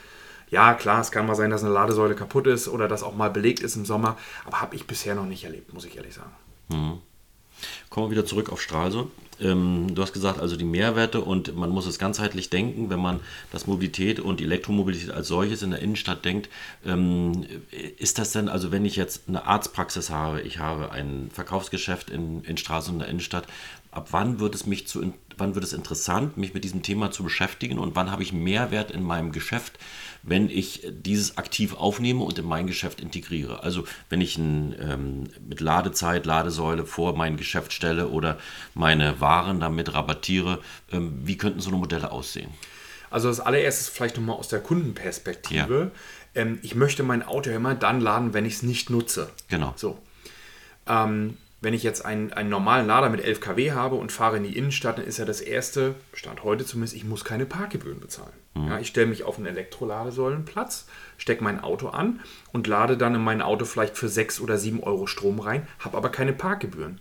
ja, 0.50 0.74
klar, 0.74 1.00
es 1.00 1.10
kann 1.10 1.26
mal 1.26 1.34
sein, 1.34 1.50
dass 1.50 1.64
eine 1.64 1.72
Ladesäule 1.72 2.14
kaputt 2.14 2.46
ist 2.46 2.68
oder 2.68 2.86
dass 2.86 3.02
auch 3.02 3.16
mal 3.16 3.30
belegt 3.30 3.60
ist 3.60 3.76
im 3.76 3.84
Sommer, 3.84 4.16
aber 4.44 4.60
habe 4.60 4.76
ich 4.76 4.86
bisher 4.86 5.14
noch 5.14 5.26
nicht 5.26 5.44
erlebt, 5.44 5.72
muss 5.72 5.84
ich 5.84 5.96
ehrlich 5.96 6.14
sagen. 6.14 6.30
Mhm. 6.68 6.98
Kommen 7.88 8.06
wir 8.06 8.10
wieder 8.12 8.26
zurück 8.26 8.50
auf 8.50 8.60
Stralsund. 8.60 9.10
Ähm, 9.40 9.94
du 9.94 10.02
hast 10.02 10.12
gesagt, 10.12 10.38
also 10.40 10.56
die 10.56 10.64
Mehrwerte 10.64 11.20
und 11.20 11.56
man 11.56 11.70
muss 11.70 11.86
es 11.86 11.98
ganzheitlich 11.98 12.50
denken, 12.50 12.90
wenn 12.90 13.00
man 13.00 13.20
das 13.50 13.66
Mobilität 13.66 14.20
und 14.20 14.40
Elektromobilität 14.40 15.10
als 15.10 15.28
solches 15.28 15.62
in 15.62 15.70
der 15.70 15.80
Innenstadt 15.80 16.24
denkt. 16.24 16.48
Ähm, 16.84 17.44
ist 17.98 18.18
das 18.18 18.32
denn, 18.32 18.48
also 18.48 18.70
wenn 18.70 18.84
ich 18.84 18.96
jetzt 18.96 19.22
eine 19.28 19.46
Arztpraxis 19.46 20.10
habe, 20.10 20.40
ich 20.42 20.58
habe 20.58 20.92
ein 20.92 21.30
Verkaufsgeschäft 21.32 22.10
in, 22.10 22.44
in 22.44 22.56
Stralsund 22.56 22.96
in 22.96 22.98
der 23.00 23.08
Innenstadt, 23.08 23.46
ab 23.94 24.08
wann 24.10 24.40
wird 24.40 24.54
es 24.54 24.66
mich 24.66 24.86
zu, 24.86 25.12
wann 25.36 25.54
wird 25.54 25.64
es 25.64 25.72
interessant, 25.72 26.36
mich 26.36 26.54
mit 26.54 26.64
diesem 26.64 26.82
Thema 26.82 27.10
zu 27.10 27.22
beschäftigen 27.22 27.78
und 27.78 27.96
wann 27.96 28.10
habe 28.10 28.22
ich 28.22 28.32
Mehrwert 28.32 28.90
in 28.90 29.02
meinem 29.02 29.32
Geschäft, 29.32 29.78
wenn 30.22 30.48
ich 30.48 30.86
dieses 30.90 31.38
aktiv 31.38 31.74
aufnehme 31.74 32.24
und 32.24 32.38
in 32.38 32.46
mein 32.46 32.66
Geschäft 32.66 33.00
integriere. 33.00 33.62
Also 33.62 33.84
wenn 34.08 34.20
ich 34.20 34.36
ein, 34.38 34.74
ähm, 34.80 35.24
mit 35.48 35.60
Ladezeit, 35.60 36.26
Ladesäule 36.26 36.86
vor 36.86 37.16
mein 37.16 37.36
Geschäft 37.36 37.72
stelle 37.72 38.08
oder 38.08 38.38
meine 38.74 39.20
Waren 39.20 39.60
damit 39.60 39.94
rabattiere, 39.94 40.60
ähm, 40.92 41.20
wie 41.24 41.36
könnten 41.36 41.60
so 41.60 41.70
eine 41.70 41.78
Modelle 41.78 42.10
aussehen? 42.10 42.50
Also 43.10 43.28
das 43.28 43.38
allererstes 43.38 43.88
vielleicht 43.88 44.16
nochmal 44.16 44.36
aus 44.36 44.48
der 44.48 44.60
Kundenperspektive. 44.60 45.92
Ja. 46.34 46.42
Ähm, 46.42 46.58
ich 46.62 46.74
möchte 46.74 47.02
mein 47.04 47.22
Auto 47.22 47.50
immer 47.50 47.74
dann 47.74 48.00
laden, 48.00 48.34
wenn 48.34 48.44
ich 48.44 48.54
es 48.54 48.62
nicht 48.62 48.90
nutze. 48.90 49.30
Genau. 49.48 49.72
So. 49.76 49.98
Ähm, 50.88 51.36
wenn 51.64 51.74
ich 51.74 51.82
jetzt 51.82 52.04
einen, 52.04 52.32
einen 52.32 52.50
normalen 52.50 52.86
Lader 52.86 53.08
mit 53.08 53.24
11 53.24 53.40
kW 53.40 53.72
habe 53.72 53.96
und 53.96 54.12
fahre 54.12 54.36
in 54.36 54.44
die 54.44 54.56
Innenstadt, 54.56 54.98
dann 54.98 55.06
ist 55.06 55.18
ja 55.18 55.24
das 55.24 55.40
erste, 55.40 55.94
Stand 56.12 56.44
heute 56.44 56.64
zumindest, 56.64 56.94
ich 56.94 57.04
muss 57.04 57.24
keine 57.24 57.46
Parkgebühren 57.46 58.00
bezahlen. 58.00 58.32
Mhm. 58.54 58.68
Ja, 58.68 58.78
ich 58.78 58.88
stelle 58.88 59.06
mich 59.06 59.24
auf 59.24 59.38
einen 59.38 59.46
Elektroladesäulenplatz, 59.46 60.86
stecke 61.18 61.42
mein 61.42 61.60
Auto 61.60 61.88
an 61.88 62.20
und 62.52 62.66
lade 62.66 62.96
dann 62.96 63.14
in 63.14 63.22
mein 63.22 63.42
Auto 63.42 63.64
vielleicht 63.64 63.96
für 63.96 64.08
6 64.08 64.40
oder 64.40 64.58
7 64.58 64.82
Euro 64.82 65.06
Strom 65.06 65.40
rein, 65.40 65.66
habe 65.80 65.96
aber 65.96 66.10
keine 66.10 66.32
Parkgebühren. 66.32 67.00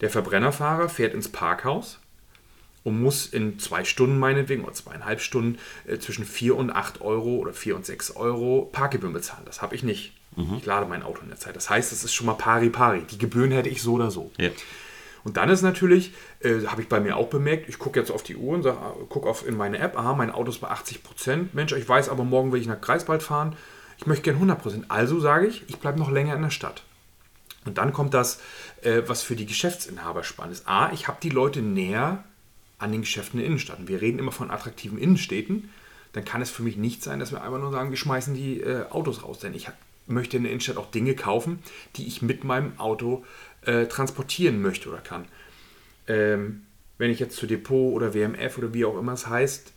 Der 0.00 0.10
Verbrennerfahrer 0.10 0.88
fährt 0.88 1.14
ins 1.14 1.28
Parkhaus 1.28 1.98
und 2.84 3.00
muss 3.00 3.26
in 3.26 3.58
zwei 3.58 3.84
Stunden 3.84 4.18
meinetwegen 4.18 4.64
oder 4.64 4.74
zweieinhalb 4.74 5.20
Stunden 5.20 5.58
äh, 5.86 5.98
zwischen 5.98 6.24
4 6.24 6.56
und 6.56 6.70
8 6.70 7.00
Euro 7.00 7.36
oder 7.36 7.52
4 7.52 7.76
und 7.76 7.86
6 7.86 8.12
Euro 8.16 8.68
Parkgebühren 8.70 9.14
bezahlen. 9.14 9.44
Das 9.46 9.62
habe 9.62 9.74
ich 9.74 9.82
nicht. 9.82 10.12
Mhm. 10.36 10.56
Ich 10.58 10.66
lade 10.66 10.86
mein 10.86 11.02
Auto 11.02 11.22
in 11.22 11.28
der 11.28 11.38
Zeit. 11.38 11.56
Das 11.56 11.70
heißt, 11.70 11.92
es 11.92 12.04
ist 12.04 12.14
schon 12.14 12.26
mal 12.26 12.34
pari 12.34 12.70
pari. 12.70 13.02
Die 13.10 13.18
Gebühren 13.18 13.50
hätte 13.50 13.68
ich 13.68 13.82
so 13.82 13.94
oder 13.94 14.10
so. 14.10 14.30
Ja. 14.38 14.50
Und 15.24 15.38
dann 15.38 15.48
ist 15.48 15.62
natürlich, 15.62 16.12
äh, 16.40 16.66
habe 16.66 16.82
ich 16.82 16.88
bei 16.88 17.00
mir 17.00 17.16
auch 17.16 17.28
bemerkt, 17.28 17.68
ich 17.68 17.78
gucke 17.78 17.98
jetzt 17.98 18.10
auf 18.10 18.22
die 18.22 18.36
Uhr 18.36 18.54
und 18.54 18.66
äh, 18.66 18.72
gucke 19.08 19.32
in 19.46 19.56
meine 19.56 19.78
App, 19.78 19.98
aha, 19.98 20.14
mein 20.14 20.30
Auto 20.30 20.50
ist 20.50 20.60
bei 20.60 20.68
80 20.68 21.02
Prozent. 21.02 21.54
Mensch, 21.54 21.72
ich 21.72 21.88
weiß 21.88 22.10
aber, 22.10 22.24
morgen 22.24 22.52
will 22.52 22.60
ich 22.60 22.66
nach 22.66 22.80
Greifswald 22.80 23.22
fahren. 23.22 23.56
Ich 23.96 24.06
möchte 24.06 24.24
gerne 24.24 24.36
100 24.36 24.60
Prozent. 24.60 24.84
Also 24.88 25.20
sage 25.20 25.46
ich, 25.46 25.64
ich 25.68 25.78
bleibe 25.78 25.98
noch 25.98 26.10
länger 26.10 26.34
in 26.34 26.42
der 26.42 26.50
Stadt. 26.50 26.82
Und 27.64 27.78
dann 27.78 27.94
kommt 27.94 28.12
das, 28.12 28.40
äh, 28.82 29.02
was 29.06 29.22
für 29.22 29.36
die 29.36 29.46
Geschäftsinhaber 29.46 30.24
spannend 30.24 30.56
ist. 30.56 30.68
A, 30.68 30.92
ich 30.92 31.08
habe 31.08 31.18
die 31.22 31.30
Leute 31.30 31.62
näher 31.62 32.22
an 32.78 32.92
den 32.92 33.00
Geschäften 33.00 33.38
in 33.38 33.44
der 33.44 33.46
Innenstadt. 33.46 33.78
Und 33.78 33.88
wir 33.88 34.02
reden 34.02 34.18
immer 34.18 34.32
von 34.32 34.50
attraktiven 34.50 34.98
Innenstädten. 34.98 35.70
Dann 36.12 36.26
kann 36.26 36.42
es 36.42 36.50
für 36.50 36.62
mich 36.62 36.76
nicht 36.76 37.02
sein, 37.02 37.18
dass 37.18 37.32
wir 37.32 37.42
einfach 37.42 37.58
nur 37.58 37.72
sagen, 37.72 37.90
wir 37.90 37.96
schmeißen 37.96 38.34
die 38.34 38.60
äh, 38.60 38.84
Autos 38.90 39.24
raus. 39.24 39.38
Denn 39.38 39.54
ich 39.54 39.68
möchte 40.06 40.36
in 40.36 40.42
der 40.42 40.52
Innenstadt 40.52 40.76
auch 40.76 40.90
Dinge 40.90 41.14
kaufen, 41.14 41.60
die 41.96 42.06
ich 42.06 42.22
mit 42.22 42.44
meinem 42.44 42.78
Auto 42.78 43.24
äh, 43.62 43.86
transportieren 43.86 44.60
möchte 44.60 44.88
oder 44.88 44.98
kann. 44.98 45.26
Ähm, 46.06 46.62
wenn 46.98 47.10
ich 47.10 47.18
jetzt 47.18 47.36
zu 47.36 47.46
Depot 47.46 47.92
oder 47.92 48.14
WMF 48.14 48.58
oder 48.58 48.74
wie 48.74 48.84
auch 48.84 48.98
immer 48.98 49.12
es 49.12 49.26
heißt, 49.26 49.72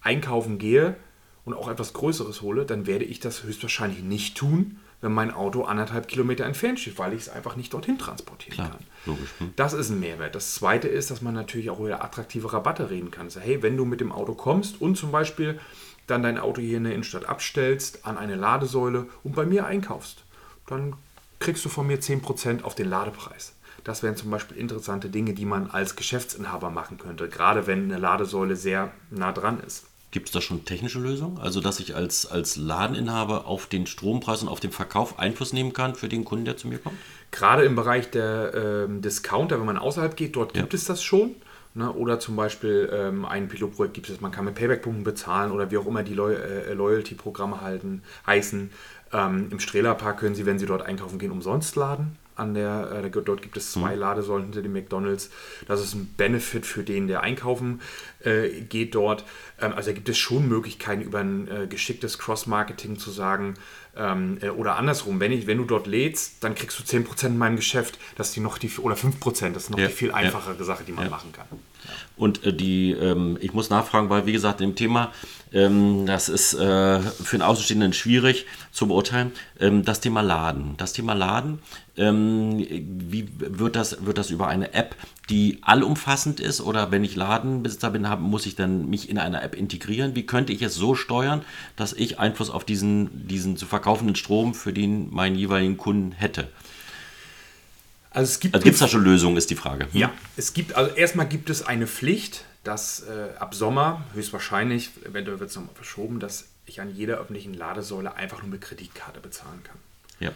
einkaufen 0.00 0.58
gehe 0.58 0.96
und 1.44 1.54
auch 1.54 1.68
etwas 1.68 1.92
Größeres 1.92 2.42
hole, 2.42 2.64
dann 2.64 2.86
werde 2.86 3.04
ich 3.04 3.20
das 3.20 3.42
höchstwahrscheinlich 3.42 4.02
nicht 4.02 4.36
tun, 4.36 4.78
wenn 5.00 5.12
mein 5.12 5.32
Auto 5.32 5.64
anderthalb 5.64 6.06
Kilometer 6.06 6.44
entfernt 6.44 6.78
steht, 6.78 6.98
weil 6.98 7.12
ich 7.12 7.22
es 7.22 7.28
einfach 7.28 7.56
nicht 7.56 7.74
dorthin 7.74 7.98
transportieren 7.98 8.54
Klar, 8.54 8.70
kann. 8.70 8.86
logisch. 9.04 9.30
Hm. 9.38 9.52
Das 9.56 9.72
ist 9.72 9.90
ein 9.90 9.98
Mehrwert. 9.98 10.36
Das 10.36 10.54
zweite 10.54 10.86
ist, 10.86 11.10
dass 11.10 11.20
man 11.20 11.34
natürlich 11.34 11.70
auch 11.70 11.80
über 11.80 12.02
attraktive 12.04 12.52
Rabatte 12.52 12.88
reden 12.88 13.10
kann. 13.10 13.26
Also, 13.26 13.40
hey, 13.40 13.62
wenn 13.62 13.76
du 13.76 13.84
mit 13.84 14.00
dem 14.00 14.12
Auto 14.12 14.34
kommst 14.34 14.80
und 14.80 14.96
zum 14.96 15.10
Beispiel 15.10 15.58
dann 16.06 16.22
dein 16.22 16.38
Auto 16.38 16.60
hier 16.60 16.76
in 16.78 16.84
der 16.84 16.92
Innenstadt 16.94 17.26
abstellst 17.26 18.04
an 18.04 18.18
eine 18.18 18.36
Ladesäule 18.36 19.06
und 19.22 19.34
bei 19.34 19.44
mir 19.46 19.66
einkaufst, 19.66 20.24
dann 20.66 20.94
kriegst 21.38 21.64
du 21.64 21.68
von 21.68 21.86
mir 21.86 22.00
10% 22.00 22.62
auf 22.62 22.74
den 22.74 22.88
Ladepreis. 22.88 23.54
Das 23.84 24.02
wären 24.02 24.16
zum 24.16 24.30
Beispiel 24.30 24.56
interessante 24.56 25.08
Dinge, 25.08 25.32
die 25.34 25.44
man 25.44 25.70
als 25.70 25.96
Geschäftsinhaber 25.96 26.70
machen 26.70 26.98
könnte, 26.98 27.28
gerade 27.28 27.66
wenn 27.66 27.84
eine 27.84 27.98
Ladesäule 27.98 28.54
sehr 28.56 28.92
nah 29.10 29.32
dran 29.32 29.60
ist. 29.66 29.86
Gibt 30.12 30.28
es 30.28 30.32
da 30.32 30.42
schon 30.42 30.66
technische 30.66 30.98
Lösungen? 31.00 31.38
Also, 31.38 31.60
dass 31.60 31.80
ich 31.80 31.96
als, 31.96 32.26
als 32.26 32.56
Ladeninhaber 32.56 33.46
auf 33.46 33.66
den 33.66 33.86
Strompreis 33.86 34.42
und 34.42 34.48
auf 34.48 34.60
den 34.60 34.70
Verkauf 34.70 35.18
Einfluss 35.18 35.54
nehmen 35.54 35.72
kann 35.72 35.94
für 35.94 36.08
den 36.08 36.24
Kunden, 36.24 36.44
der 36.44 36.58
zu 36.58 36.68
mir 36.68 36.78
kommt? 36.78 36.96
Gerade 37.30 37.64
im 37.64 37.74
Bereich 37.74 38.10
der 38.10 38.52
ähm, 38.54 39.00
Discounter, 39.00 39.58
wenn 39.58 39.64
man 39.66 39.78
außerhalb 39.78 40.14
geht, 40.14 40.36
dort 40.36 40.54
Ja. 40.54 40.60
gibt 40.62 40.74
es 40.74 40.84
das 40.84 41.02
schon. 41.02 41.34
Ne? 41.74 41.90
Oder 41.92 42.20
zum 42.20 42.36
Beispiel 42.36 42.90
ähm, 42.92 43.24
ein 43.24 43.48
Pilotprojekt 43.48 43.94
gibt 43.94 44.08
es, 44.10 44.20
man 44.20 44.30
kann 44.30 44.44
mit 44.44 44.54
Payback-Punkten 44.54 45.04
bezahlen 45.04 45.52
oder 45.52 45.70
wie 45.70 45.78
auch 45.78 45.86
immer 45.86 46.02
die 46.02 46.14
Loy 46.14 46.34
äh, 46.34 46.74
Loyalty-Programme 46.74 47.60
halten, 47.60 48.02
heißen. 48.26 48.70
Ähm, 49.12 49.48
Im 49.50 49.58
Strehlerpark 49.58 50.20
können 50.20 50.34
Sie, 50.34 50.44
wenn 50.44 50.58
Sie 50.58 50.66
dort 50.66 50.82
einkaufen 50.82 51.18
gehen, 51.18 51.30
umsonst 51.30 51.76
laden. 51.76 52.18
An 52.34 52.54
der, 52.54 53.04
äh, 53.04 53.10
dort 53.10 53.42
gibt 53.42 53.56
es 53.56 53.72
zwei 53.72 53.94
Ladesäulen 53.94 54.44
hinter 54.44 54.62
dem 54.62 54.72
McDonalds. 54.72 55.30
Das 55.66 55.82
ist 55.82 55.94
ein 55.94 56.12
Benefit 56.16 56.64
für 56.64 56.82
den, 56.82 57.06
der 57.06 57.22
einkaufen 57.22 57.80
äh, 58.20 58.48
geht 58.62 58.94
dort. 58.94 59.24
Ähm, 59.60 59.72
also 59.74 59.90
da 59.90 59.94
gibt 59.94 60.08
es 60.08 60.18
schon 60.18 60.48
Möglichkeiten, 60.48 61.02
über 61.02 61.20
ein 61.20 61.48
äh, 61.48 61.66
geschicktes 61.66 62.18
Cross-Marketing 62.18 62.98
zu 62.98 63.10
sagen, 63.10 63.54
ähm, 63.96 64.38
äh, 64.40 64.48
oder 64.48 64.76
andersrum, 64.76 65.20
wenn, 65.20 65.32
ich, 65.32 65.46
wenn 65.46 65.58
du 65.58 65.64
dort 65.64 65.86
lädst, 65.86 66.42
dann 66.44 66.54
kriegst 66.54 66.78
du 66.78 66.82
10% 66.82 67.26
in 67.26 67.38
meinem 67.38 67.56
Geschäft, 67.56 67.98
das 68.16 68.28
ist 68.28 68.36
die 68.36 68.40
noch 68.40 68.58
die, 68.58 68.70
oder 68.78 68.94
5%, 68.94 69.52
das 69.52 69.64
ist 69.64 69.70
noch 69.70 69.78
Ja, 69.78 69.88
die 69.88 69.92
viel 69.92 70.08
ja. 70.08 70.14
einfachere 70.14 70.62
Sache, 70.64 70.84
die 70.84 70.92
man 70.92 71.04
Ja. 71.04 71.10
machen 71.10 71.32
kann. 71.32 71.46
Und 72.16 72.44
äh, 72.44 72.52
die, 72.54 72.92
ähm, 72.92 73.36
ich 73.40 73.52
muss 73.52 73.68
nachfragen, 73.70 74.08
weil 74.08 74.24
wie 74.26 74.32
gesagt, 74.32 74.60
im 74.60 74.74
Thema, 74.76 75.12
ähm, 75.52 76.06
das 76.06 76.28
ist 76.28 76.54
äh, 76.54 77.00
für 77.00 77.34
einen 77.36 77.42
Außenstehenden 77.42 77.92
schwierig 77.92 78.46
zu 78.70 78.86
beurteilen, 78.86 79.32
ähm, 79.60 79.84
das 79.84 80.00
Thema 80.00 80.20
Laden. 80.22 80.74
Das 80.78 80.92
Thema 80.92 81.14
Laden, 81.14 81.58
ähm, 81.96 82.58
wie 82.58 83.28
wird 83.38 83.76
das, 83.76 84.04
wird 84.06 84.16
das 84.18 84.30
über 84.30 84.46
eine 84.48 84.72
App, 84.74 84.94
die 85.32 85.60
allumfassend 85.62 86.40
ist 86.40 86.60
oder 86.60 86.90
wenn 86.90 87.04
ich 87.04 87.16
Ladenbesitzer 87.16 87.88
bin, 87.88 88.06
hab, 88.06 88.20
muss 88.20 88.44
ich 88.44 88.54
dann 88.54 88.90
mich 88.90 89.08
in 89.08 89.16
einer 89.16 89.42
App 89.42 89.54
integrieren? 89.54 90.14
Wie 90.14 90.26
könnte 90.26 90.52
ich 90.52 90.60
es 90.60 90.74
so 90.74 90.94
steuern, 90.94 91.42
dass 91.74 91.94
ich 91.94 92.18
Einfluss 92.18 92.50
auf 92.50 92.66
diesen, 92.66 93.26
diesen 93.26 93.56
zu 93.56 93.64
verkaufenden 93.64 94.14
Strom 94.14 94.52
für 94.52 94.74
den 94.74 95.10
meinen 95.10 95.34
jeweiligen 95.34 95.78
Kunden 95.78 96.12
hätte? 96.12 96.48
Also 98.10 98.30
es 98.30 98.40
gibt, 98.40 98.54
Also 98.54 98.64
gibt 98.64 98.74
es 98.74 98.80
da 98.80 98.88
schon 98.88 99.04
Lösungen, 99.04 99.38
ist 99.38 99.48
die 99.48 99.56
Frage. 99.56 99.84
Hm? 99.84 99.98
Ja, 99.98 100.12
es 100.36 100.52
gibt, 100.52 100.76
also 100.76 100.94
erstmal 100.94 101.26
gibt 101.26 101.48
es 101.48 101.64
eine 101.64 101.86
Pflicht, 101.86 102.44
dass 102.62 103.00
äh, 103.00 103.34
ab 103.38 103.54
Sommer, 103.54 104.04
höchstwahrscheinlich, 104.12 104.90
eventuell 105.02 105.40
wird 105.40 105.48
es 105.48 105.56
nochmal 105.56 105.74
verschoben, 105.74 106.20
dass 106.20 106.44
ich 106.66 106.82
an 106.82 106.94
jeder 106.94 107.16
öffentlichen 107.16 107.54
Ladesäule 107.54 108.16
einfach 108.16 108.42
nur 108.42 108.50
mit 108.50 108.60
Kreditkarte 108.60 109.20
bezahlen 109.20 109.62
kann. 109.64 109.78
ja. 110.20 110.32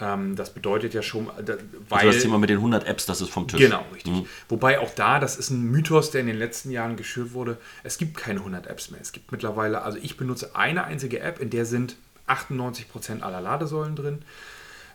Ähm, 0.00 0.36
das 0.36 0.54
bedeutet 0.54 0.94
ja 0.94 1.02
schon, 1.02 1.26
weil... 1.26 1.98
Also 1.98 2.12
das 2.12 2.22
Thema 2.22 2.38
mit 2.38 2.50
den 2.50 2.58
100 2.58 2.86
Apps, 2.86 3.06
das 3.06 3.20
ist 3.20 3.30
vom 3.30 3.48
Tisch. 3.48 3.60
Genau, 3.60 3.84
richtig. 3.92 4.26
Wobei 4.48 4.78
auch 4.80 4.94
da, 4.94 5.18
das 5.18 5.36
ist 5.36 5.50
ein 5.50 5.64
Mythos, 5.64 6.10
der 6.10 6.20
in 6.20 6.28
den 6.28 6.38
letzten 6.38 6.70
Jahren 6.70 6.96
geschürt 6.96 7.32
wurde, 7.32 7.58
es 7.82 7.98
gibt 7.98 8.16
keine 8.16 8.40
100 8.40 8.66
Apps 8.68 8.90
mehr. 8.90 9.00
Es 9.00 9.12
gibt 9.12 9.32
mittlerweile, 9.32 9.82
also 9.82 9.98
ich 10.00 10.16
benutze 10.16 10.54
eine 10.54 10.84
einzige 10.84 11.20
App, 11.20 11.40
in 11.40 11.50
der 11.50 11.64
sind 11.64 11.96
98% 12.28 13.22
aller 13.22 13.40
Ladesäulen 13.40 13.96
drin. 13.96 14.22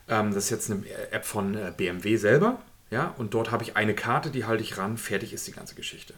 Ähm, 0.08 0.34
das 0.34 0.46
ist 0.46 0.50
jetzt 0.52 0.72
eine 0.72 0.84
App 1.12 1.26
von 1.26 1.56
äh, 1.56 1.74
BMW 1.76 2.16
selber. 2.18 2.60
Ja, 2.92 3.14
und 3.18 3.34
dort 3.34 3.52
habe 3.52 3.64
ich 3.64 3.76
eine 3.76 3.96
Karte, 3.96 4.30
die 4.30 4.46
halte 4.46 4.64
ich 4.64 4.78
ran, 4.78 4.98
fertig 4.98 5.34
ist 5.34 5.48
die 5.48 5.52
ganze 5.52 5.74
Geschichte. 5.76 6.14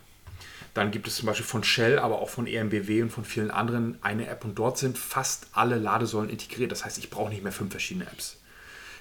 Dann 0.74 0.92
gibt 0.92 1.08
es 1.08 1.16
zum 1.16 1.26
Beispiel 1.26 1.46
von 1.46 1.64
Shell, 1.64 1.98
aber 2.00 2.20
auch 2.20 2.30
von 2.30 2.48
EMBW 2.48 3.04
und 3.04 3.10
von 3.10 3.24
vielen 3.24 3.50
anderen 3.50 3.98
eine 4.02 4.28
App 4.28 4.44
und 4.44 4.60
dort 4.60 4.78
sind 4.78 4.98
fast 4.98 5.48
alle 5.54 5.78
Ladesäulen 5.78 6.30
integriert. 6.30 6.72
Das 6.74 6.84
heißt, 6.84 6.98
ich 6.98 7.10
brauche 7.10 7.30
nicht 7.30 7.44
mehr 7.44 7.54
fünf 7.54 7.72
verschiedene 7.72 8.06
Apps. 8.06 8.38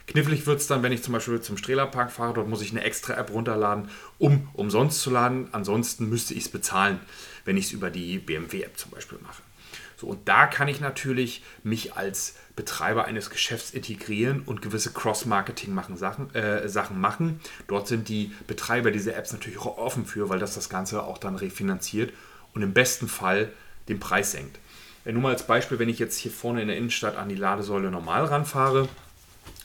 Knifflig 0.07 0.47
wird 0.47 0.61
es 0.61 0.67
dann, 0.67 0.83
wenn 0.83 0.93
ich 0.93 1.03
zum 1.03 1.15
Beispiel 1.15 1.41
zum 1.41 1.57
Strehlerpark 1.57 2.13
fahre, 2.13 2.35
dort 2.35 2.49
muss 2.49 2.61
ich 2.61 2.71
eine 2.71 2.85
extra 2.85 3.15
App 3.15 3.31
runterladen, 3.31 3.89
um 4.19 4.49
umsonst 4.53 5.01
zu 5.01 5.11
laden. 5.11 5.49
Ansonsten 5.53 6.09
müsste 6.09 6.35
ich 6.35 6.45
es 6.45 6.49
bezahlen, 6.51 7.01
wenn 7.45 7.57
ich 7.57 7.67
es 7.67 7.73
über 7.73 7.91
die 7.91 8.19
BMW-App 8.19 8.77
zum 8.77 8.91
Beispiel 8.91 9.19
mache. 9.23 9.43
So, 9.97 10.09
und 10.09 10.29
da 10.29 10.47
kann 10.47 10.69
ich 10.69 10.81
natürlich 10.81 11.43
mich 11.63 11.95
als 11.95 12.35
Betreiber 12.57 13.07
eines 13.07 13.31
Geschäfts 13.31 13.71
integrieren 13.71 14.43
und 14.45 14.61
gewisse 14.61 14.93
Cross-Marketing 14.93 15.73
machen, 15.73 15.97
Sachen, 15.97 16.35
äh, 16.35 16.69
Sachen 16.69 17.01
machen. 17.01 17.41
Dort 17.67 17.89
sind 17.89 18.09
die 18.09 18.33
Betreiber 18.47 18.91
dieser 18.91 19.17
Apps 19.17 19.33
natürlich 19.33 19.59
auch 19.59 19.79
offen 19.79 20.05
für, 20.05 20.29
weil 20.29 20.39
das 20.39 20.55
das 20.55 20.69
Ganze 20.69 21.03
auch 21.03 21.19
dann 21.19 21.37
refinanziert 21.37 22.13
und 22.53 22.63
im 22.63 22.75
besten 22.75 23.09
Fall 23.09 23.51
den 23.89 24.01
Preis 24.01 24.33
senkt. 24.33 24.59
Äh, 25.05 25.13
Nur 25.13 25.23
mal 25.23 25.33
als 25.33 25.47
Beispiel, 25.47 25.79
wenn 25.79 25.89
ich 25.89 25.99
jetzt 25.99 26.19
hier 26.19 26.33
vorne 26.33 26.63
in 26.63 26.69
der 26.69 26.77
Innenstadt 26.77 27.17
an 27.17 27.29
die 27.29 27.35
Ladesäule 27.35 27.91
normal 27.91 28.25
ranfahre, 28.27 28.89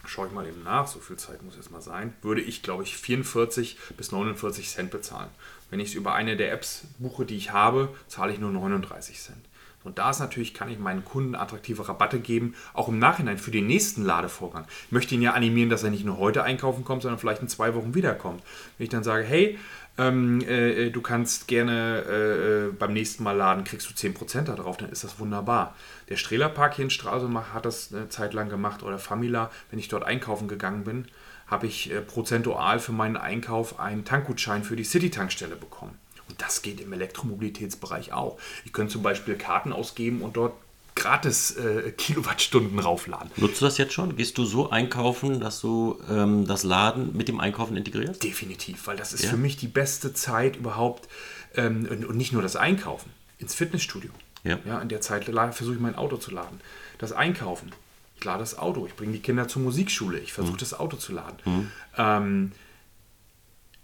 schaue 0.10 0.28
ich 0.28 0.34
mal 0.34 0.48
eben 0.48 0.63
nach, 0.63 0.88
so 0.88 1.00
viel 1.00 1.17
Zeit 1.17 1.43
muss 1.43 1.56
jetzt 1.56 1.72
mal 1.72 1.82
sein, 1.82 2.13
würde 2.22 2.41
ich, 2.41 2.63
glaube 2.63 2.84
ich, 2.84 2.98
44 2.98 3.78
bis 3.95 4.12
49 4.12 4.69
Cent 4.69 4.91
bezahlen. 4.91 5.30
Wenn 5.69 5.80
ich 5.80 5.89
es 5.89 5.95
über 5.95 6.13
eine 6.13 6.36
der 6.36 6.52
Apps 6.52 6.86
buche, 6.98 7.26
die 7.26 7.38
ich 7.38 7.52
habe, 7.52 7.93
zahle 8.08 8.34
ich 8.34 8.39
nur 8.39 8.52
39 8.52 9.19
Cent. 9.19 9.45
Und 9.84 9.98
da 9.98 10.10
ist 10.10 10.19
natürlich, 10.19 10.54
kann 10.54 10.69
ich 10.69 10.78
meinen 10.78 11.06
Kunden 11.06 11.36
attraktive 11.36 11.88
Rabatte 11.88 12.19
geben, 12.19 12.56
auch 12.74 12.89
im 12.89 13.00
Nachhinein 13.00 13.38
für 13.38 13.52
den 13.52 13.67
nächsten 13.67 14.04
Ladevorgang. 14.04 14.65
Ich 14.88 14.91
möchte 14.91 15.15
ihn 15.15 15.22
ja 15.22 15.34
animieren, 15.34 15.69
dass 15.69 15.84
er 15.84 15.89
nicht 15.89 16.04
nur 16.04 16.17
heute 16.17 16.43
einkaufen 16.43 16.84
kommt, 16.84 17.04
sondern 17.04 17.19
vielleicht 17.19 17.41
in 17.41 17.48
zwei 17.48 17.74
Wochen 17.76 17.95
wiederkommt. 17.95 18.43
Wenn 18.78 18.84
ich 18.84 18.89
dann 18.89 19.04
sage, 19.04 19.24
hey, 19.24 19.58
ähm, 19.99 20.41
äh, 20.41 20.89
du 20.89 21.01
kannst 21.01 21.47
gerne 21.47 22.03
äh, 22.07 22.67
äh, 22.67 22.71
beim 22.71 22.93
nächsten 22.93 23.23
Mal 23.23 23.33
laden, 23.35 23.65
kriegst 23.65 23.89
du 23.89 23.93
10% 23.93 24.43
da 24.43 24.55
drauf, 24.55 24.77
dann 24.77 24.89
ist 24.89 25.03
das 25.03 25.19
wunderbar. 25.19 25.75
Der 26.07 26.15
Strehlerpark 26.15 26.75
hier 26.75 26.85
in 26.85 26.89
Stralsund 26.89 27.38
hat 27.53 27.65
das 27.65 27.93
eine 27.93 28.07
Zeit 28.07 28.33
lang 28.33 28.49
gemacht 28.49 28.81
oder 28.81 28.97
Famila, 28.97 29.51
wenn 29.69 29.79
ich 29.79 29.89
dort 29.89 30.05
einkaufen 30.05 30.47
gegangen 30.47 30.85
bin, 30.85 31.05
habe 31.47 31.67
ich 31.67 31.91
äh, 31.91 32.01
prozentual 32.01 32.79
für 32.79 32.93
meinen 32.93 33.17
Einkauf 33.17 33.79
einen 33.79 34.05
Tankgutschein 34.05 34.63
für 34.63 34.77
die 34.77 34.85
City-Tankstelle 34.85 35.57
bekommen. 35.57 35.99
Und 36.29 36.41
das 36.41 36.62
geht 36.62 36.79
im 36.79 36.93
Elektromobilitätsbereich 36.93 38.13
auch. 38.13 38.39
Ich 38.63 38.71
könnte 38.71 38.93
zum 38.93 39.03
Beispiel 39.03 39.35
Karten 39.35 39.73
ausgeben 39.73 40.21
und 40.21 40.38
dort 40.38 40.53
gratis 40.99 41.51
äh, 41.57 41.91
Kilowattstunden 41.91 42.77
raufladen. 42.79 43.31
Nutzt 43.38 43.59
du 43.62 43.65
das 43.65 43.77
jetzt 43.77 43.93
schon? 43.93 44.15
Gehst 44.15 44.38
du 44.38 44.45
so 44.45 44.69
einkaufen, 44.69 45.39
dass 45.39 45.62
du 45.62 45.99
ähm, 46.09 46.45
das 46.45 46.63
Laden 46.63 47.15
mit 47.17 47.27
dem 47.27 47.39
Einkaufen 47.39 47.75
integrierst? 47.77 48.23
Definitiv, 48.23 48.85
weil 48.88 48.97
das 48.97 49.13
ist 49.13 49.23
Ja. 49.23 49.29
für 49.31 49.38
mich 49.38 49.57
die 49.57 49.67
beste 49.67 50.13
Zeit 50.13 50.57
überhaupt 50.57 51.07
ähm, 51.55 51.88
und, 51.89 52.05
und 52.05 52.17
nicht 52.17 52.33
nur 52.33 52.41
das 52.41 52.55
Einkaufen, 52.55 53.12
ins 53.39 53.55
Fitnessstudio. 53.55 54.12
Ja. 54.43 54.59
Ja, 54.65 54.79
in 54.79 54.89
der 54.89 55.01
Zeit 55.01 55.25
versuche 55.25 55.73
ich 55.73 55.79
mein 55.81 55.95
Auto 55.95 56.17
zu 56.17 56.31
laden. 56.31 56.62
Das 56.97 57.12
Einkaufen, 57.12 57.71
ich 58.17 58.23
lade 58.23 58.39
das 58.39 58.57
Auto, 58.57 58.85
ich 58.85 58.95
bringe 58.95 59.13
die 59.13 59.19
Kinder 59.19 59.47
zur 59.47 59.62
Musikschule, 59.62 60.19
ich 60.19 60.33
versuche 60.33 60.57
das 60.57 60.73
Auto 60.73 60.97
zu 60.97 61.13
laden. 61.13 61.71
Ähm, 61.97 62.51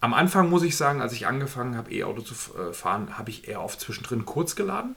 am 0.02 0.14
Anfang 0.14 0.50
muss 0.50 0.62
ich 0.64 0.78
sagen, 0.78 1.02
als 1.02 1.14
ich 1.14 1.26
angefangen 1.26 1.76
habe, 1.76 1.92
E-Auto 1.92 2.22
zu 2.22 2.34
äh, 2.58 2.74
fahren, 2.74 3.18
habe 3.18 3.30
ich 3.32 3.48
eher 3.48 3.62
oft 3.62 3.80
zwischendrin 3.80 4.26
kurz 4.26 4.56
geladen. 4.56 4.96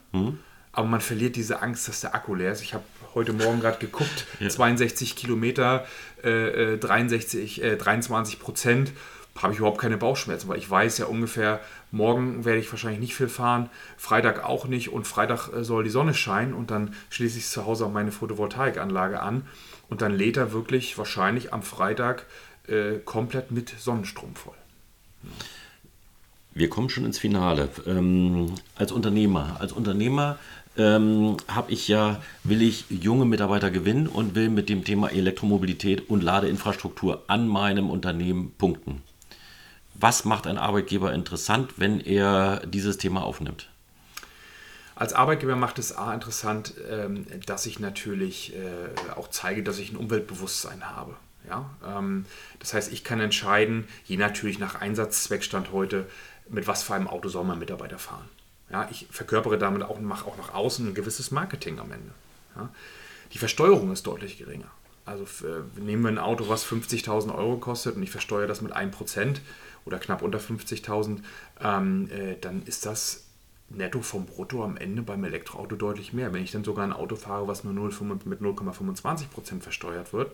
Aber 0.79 0.87
man 0.87 1.01
verliert 1.01 1.35
diese 1.35 1.61
Angst, 1.61 1.89
dass 1.89 2.03
der 2.03 2.15
Akku 2.15 2.37
leer 2.37 2.53
ist. 2.53 2.63
Ich 2.63 2.73
habe 2.73 2.85
heute 3.13 3.33
Morgen 3.33 3.59
gerade 3.59 3.79
geguckt, 3.79 4.29
62 4.49 5.17
Kilometer, 5.17 5.85
äh, 6.23 6.75
äh, 6.75 6.79
63, 6.79 7.65
äh, 7.65 7.77
23 7.77 8.39
Prozent, 8.39 8.93
habe 9.37 9.53
ich 9.53 9.59
überhaupt 9.59 9.81
keine 9.81 9.97
Bauchschmerzen, 9.97 10.47
weil 10.47 10.59
ich 10.59 10.71
weiß 10.71 10.99
ja 10.99 11.07
ungefähr, 11.07 11.59
morgen 11.91 12.45
werde 12.45 12.61
ich 12.61 12.71
wahrscheinlich 12.71 13.01
nicht 13.01 13.17
viel 13.17 13.27
fahren, 13.27 13.71
Freitag 13.97 14.45
auch 14.45 14.67
nicht 14.67 14.93
und 14.93 15.05
Freitag 15.09 15.49
äh, 15.53 15.65
soll 15.65 15.83
die 15.83 15.91
Sonne 15.91 16.15
scheinen 16.15 16.55
und 16.55 16.71
dann 16.71 16.95
schließe 17.11 17.39
ich 17.39 17.49
zu 17.49 17.67
Hause 17.67 17.87
auch 17.87 17.93
meine 17.93 18.13
Photovoltaikanlage 18.13 19.19
an 19.19 19.49
und 19.89 20.01
dann 20.01 20.15
lädt 20.15 20.37
er 20.37 20.53
wirklich 20.53 20.97
wahrscheinlich 20.97 21.53
am 21.53 21.65
Freitag 21.65 22.27
äh, 22.69 22.99
komplett 23.05 23.51
mit 23.51 23.75
Sonnenstrom 23.81 24.37
voll. 24.37 24.55
Wir 26.59 26.69
kommen 26.69 26.91
schon 26.91 27.05
ins 27.05 27.21
Finale. 27.21 27.69
Ähm, 27.87 28.53
als 28.75 28.91
Unternehmer, 28.91 29.59
als 29.61 29.71
Unternehmer 29.71 30.41
ähm, 30.77 31.37
habe 31.47 31.71
ich 31.71 31.87
ja, 31.87 32.21
will 32.43 32.63
ich 32.63 32.87
junge 32.91 33.27
Mitarbeiter 33.27 33.71
gewinnen 33.71 34.09
und 34.09 34.35
will 34.35 34.49
mit 34.49 34.69
dem 34.69 34.83
Thema 34.83 35.09
Elektromobilität 35.09 36.11
und 36.11 36.21
Ladeinfrastruktur 36.21 37.23
an 37.29 37.47
meinem 37.47 37.89
Unternehmen 37.91 38.51
punkten. 38.59 39.03
Was 39.95 40.25
macht 40.25 40.49
ein 40.49 40.59
Arbeitgeber 40.59 41.13
interessant, 41.13 41.75
wenn 41.77 42.01
er 42.01 42.67
dieses 42.67 42.99
Thema 42.99 43.23
aufnimmt? 43.23 43.69
Als 44.97 45.13
Arbeitgeber 45.13 45.55
macht 45.55 45.79
es 45.79 45.97
A 45.97 46.13
interessant, 46.13 46.75
ähm, 46.91 47.25
dass 47.47 47.67
ich 47.67 47.79
natürlich 47.79 48.53
äh, 48.57 49.13
auch 49.15 49.29
zeige, 49.29 49.63
dass 49.63 49.79
ich 49.79 49.93
ein 49.93 49.97
Umweltbewusstsein 49.97 50.91
habe. 50.91 51.15
Ja? 51.49 51.71
Ähm, 51.87 52.27
das 52.59 52.75
heißt, 52.75 52.93
ich 52.93 53.05
kann 53.05 53.21
entscheiden, 53.21 53.87
je 54.05 54.17
natürlich 54.17 54.59
nach 54.59 54.75
Einsatzzweckstand 54.75 55.73
heute, 55.73 56.07
mit 56.51 56.67
was 56.67 56.83
für 56.83 56.95
einem 56.95 57.09
Auto 57.09 57.29
soll 57.29 57.45
mein 57.45 57.59
Mitarbeiter 57.59 57.99
fahren. 57.99 58.29
Ja? 58.71 58.89
Ich 58.91 59.07
verkörpere 59.11 59.59
damit 59.59 59.83
auch, 59.83 59.99
mache 60.01 60.27
auch 60.27 60.37
nach 60.37 60.55
außen 60.55 60.89
ein 60.89 60.95
gewisses 60.95 61.31
Marketing 61.31 61.79
am 61.79 61.93
Ende. 61.93 62.13
Ja? 62.57 62.69
Die 63.33 63.39
Versteuerung 63.39 63.93
ist 63.93 64.07
deutlich 64.07 64.39
geringer. 64.39 64.71
Also 65.05 65.25
äh, 65.47 65.81
nehmen 65.81 66.03
wir 66.03 66.11
ein 66.11 66.19
Auto, 66.19 66.49
was 66.49 66.67
50.000 66.67 67.35
Euro 67.35 67.57
kostet 67.57 67.97
und 67.97 68.03
ich 68.03 68.11
versteuere 68.11 68.47
das 68.47 68.61
mit 68.61 68.77
1% 68.77 69.39
oder 69.87 69.99
knapp 69.99 70.21
unter 70.21 70.39
50.000, 70.39 71.21
ähm, 71.63 72.11
äh, 72.11 72.37
dann 72.39 72.63
ist 72.65 72.85
das 72.85 73.25
netto 73.71 74.01
vom 74.01 74.27
Brutto 74.27 74.65
am 74.65 74.77
Ende 74.77 75.03
beim 75.03 75.25
Elektroauto 75.25 75.77
deutlich 75.77 76.13
mehr. 76.13 76.33
Wenn 76.33 76.43
ich 76.43 76.53
dann 76.53 76.65
sogar 76.65 76.85
ein 76.85 76.93
Auto 76.93 77.17
fahre, 77.17 77.49
was 77.49 77.65
nur 77.65 77.73
0, 77.73 77.93
mit 78.25 78.41
0,25% 78.41 79.61
versteuert 79.61 80.13
wird, 80.13 80.33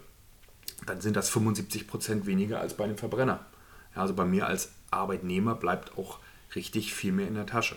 dann 0.87 1.01
sind 1.01 1.17
das 1.17 1.33
75% 1.33 2.27
weniger 2.27 2.61
als 2.61 2.75
bei 2.75 2.85
einem 2.85 2.99
Verbrenner. 2.99 3.47
Ja, 3.95 4.03
also 4.03 4.15
bei 4.15 4.25
mir 4.25 4.47
als 4.47 4.73
Arbeitnehmer 4.95 5.55
bleibt 5.55 5.97
auch 5.99 6.19
richtig 6.55 6.95
viel 6.95 7.13
mehr 7.13 7.29
in 7.29 7.35
der 7.35 7.47
Tasche. 7.47 7.77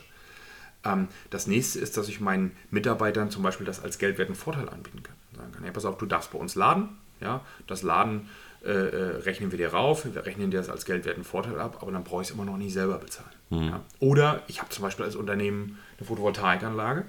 Ähm, 0.83 1.07
das 1.29 1.47
nächste 1.47 1.79
ist, 1.79 1.97
dass 1.97 2.07
ich 2.07 2.19
meinen 2.19 2.55
Mitarbeitern 2.71 3.31
zum 3.31 3.43
Beispiel 3.43 3.65
das 3.65 3.83
als 3.83 3.97
geldwerten 3.97 4.35
Vorteil 4.35 4.69
anbieten 4.69 5.03
kann. 5.03 5.15
Sagen 5.35 5.51
kann, 5.51 5.63
hey, 5.63 5.71
pass 5.71 5.85
auf, 5.85 5.97
du 5.97 6.05
darfst 6.05 6.31
bei 6.31 6.39
uns 6.39 6.55
laden. 6.55 6.89
Ja, 7.19 7.41
das 7.65 7.81
Laden 7.81 8.29
äh, 8.63 8.69
äh, 8.69 9.17
rechnen 9.21 9.51
wir 9.51 9.57
dir 9.57 9.69
rauf, 9.69 10.05
wir 10.05 10.25
rechnen 10.25 10.51
dir 10.51 10.57
das 10.57 10.69
als 10.69 10.85
geldwerten 10.85 11.23
Vorteil 11.23 11.59
ab, 11.59 11.79
aber 11.81 11.91
dann 11.91 12.03
brauche 12.03 12.21
ich 12.21 12.27
es 12.27 12.33
immer 12.33 12.45
noch 12.45 12.57
nicht 12.57 12.73
selber 12.73 12.97
bezahlen. 12.99 13.29
Mhm. 13.49 13.67
Ja? 13.69 13.81
Oder 13.99 14.43
ich 14.47 14.59
habe 14.59 14.69
zum 14.69 14.83
Beispiel 14.83 15.05
als 15.05 15.15
Unternehmen 15.15 15.79
eine 15.97 16.07
Photovoltaikanlage 16.07 17.05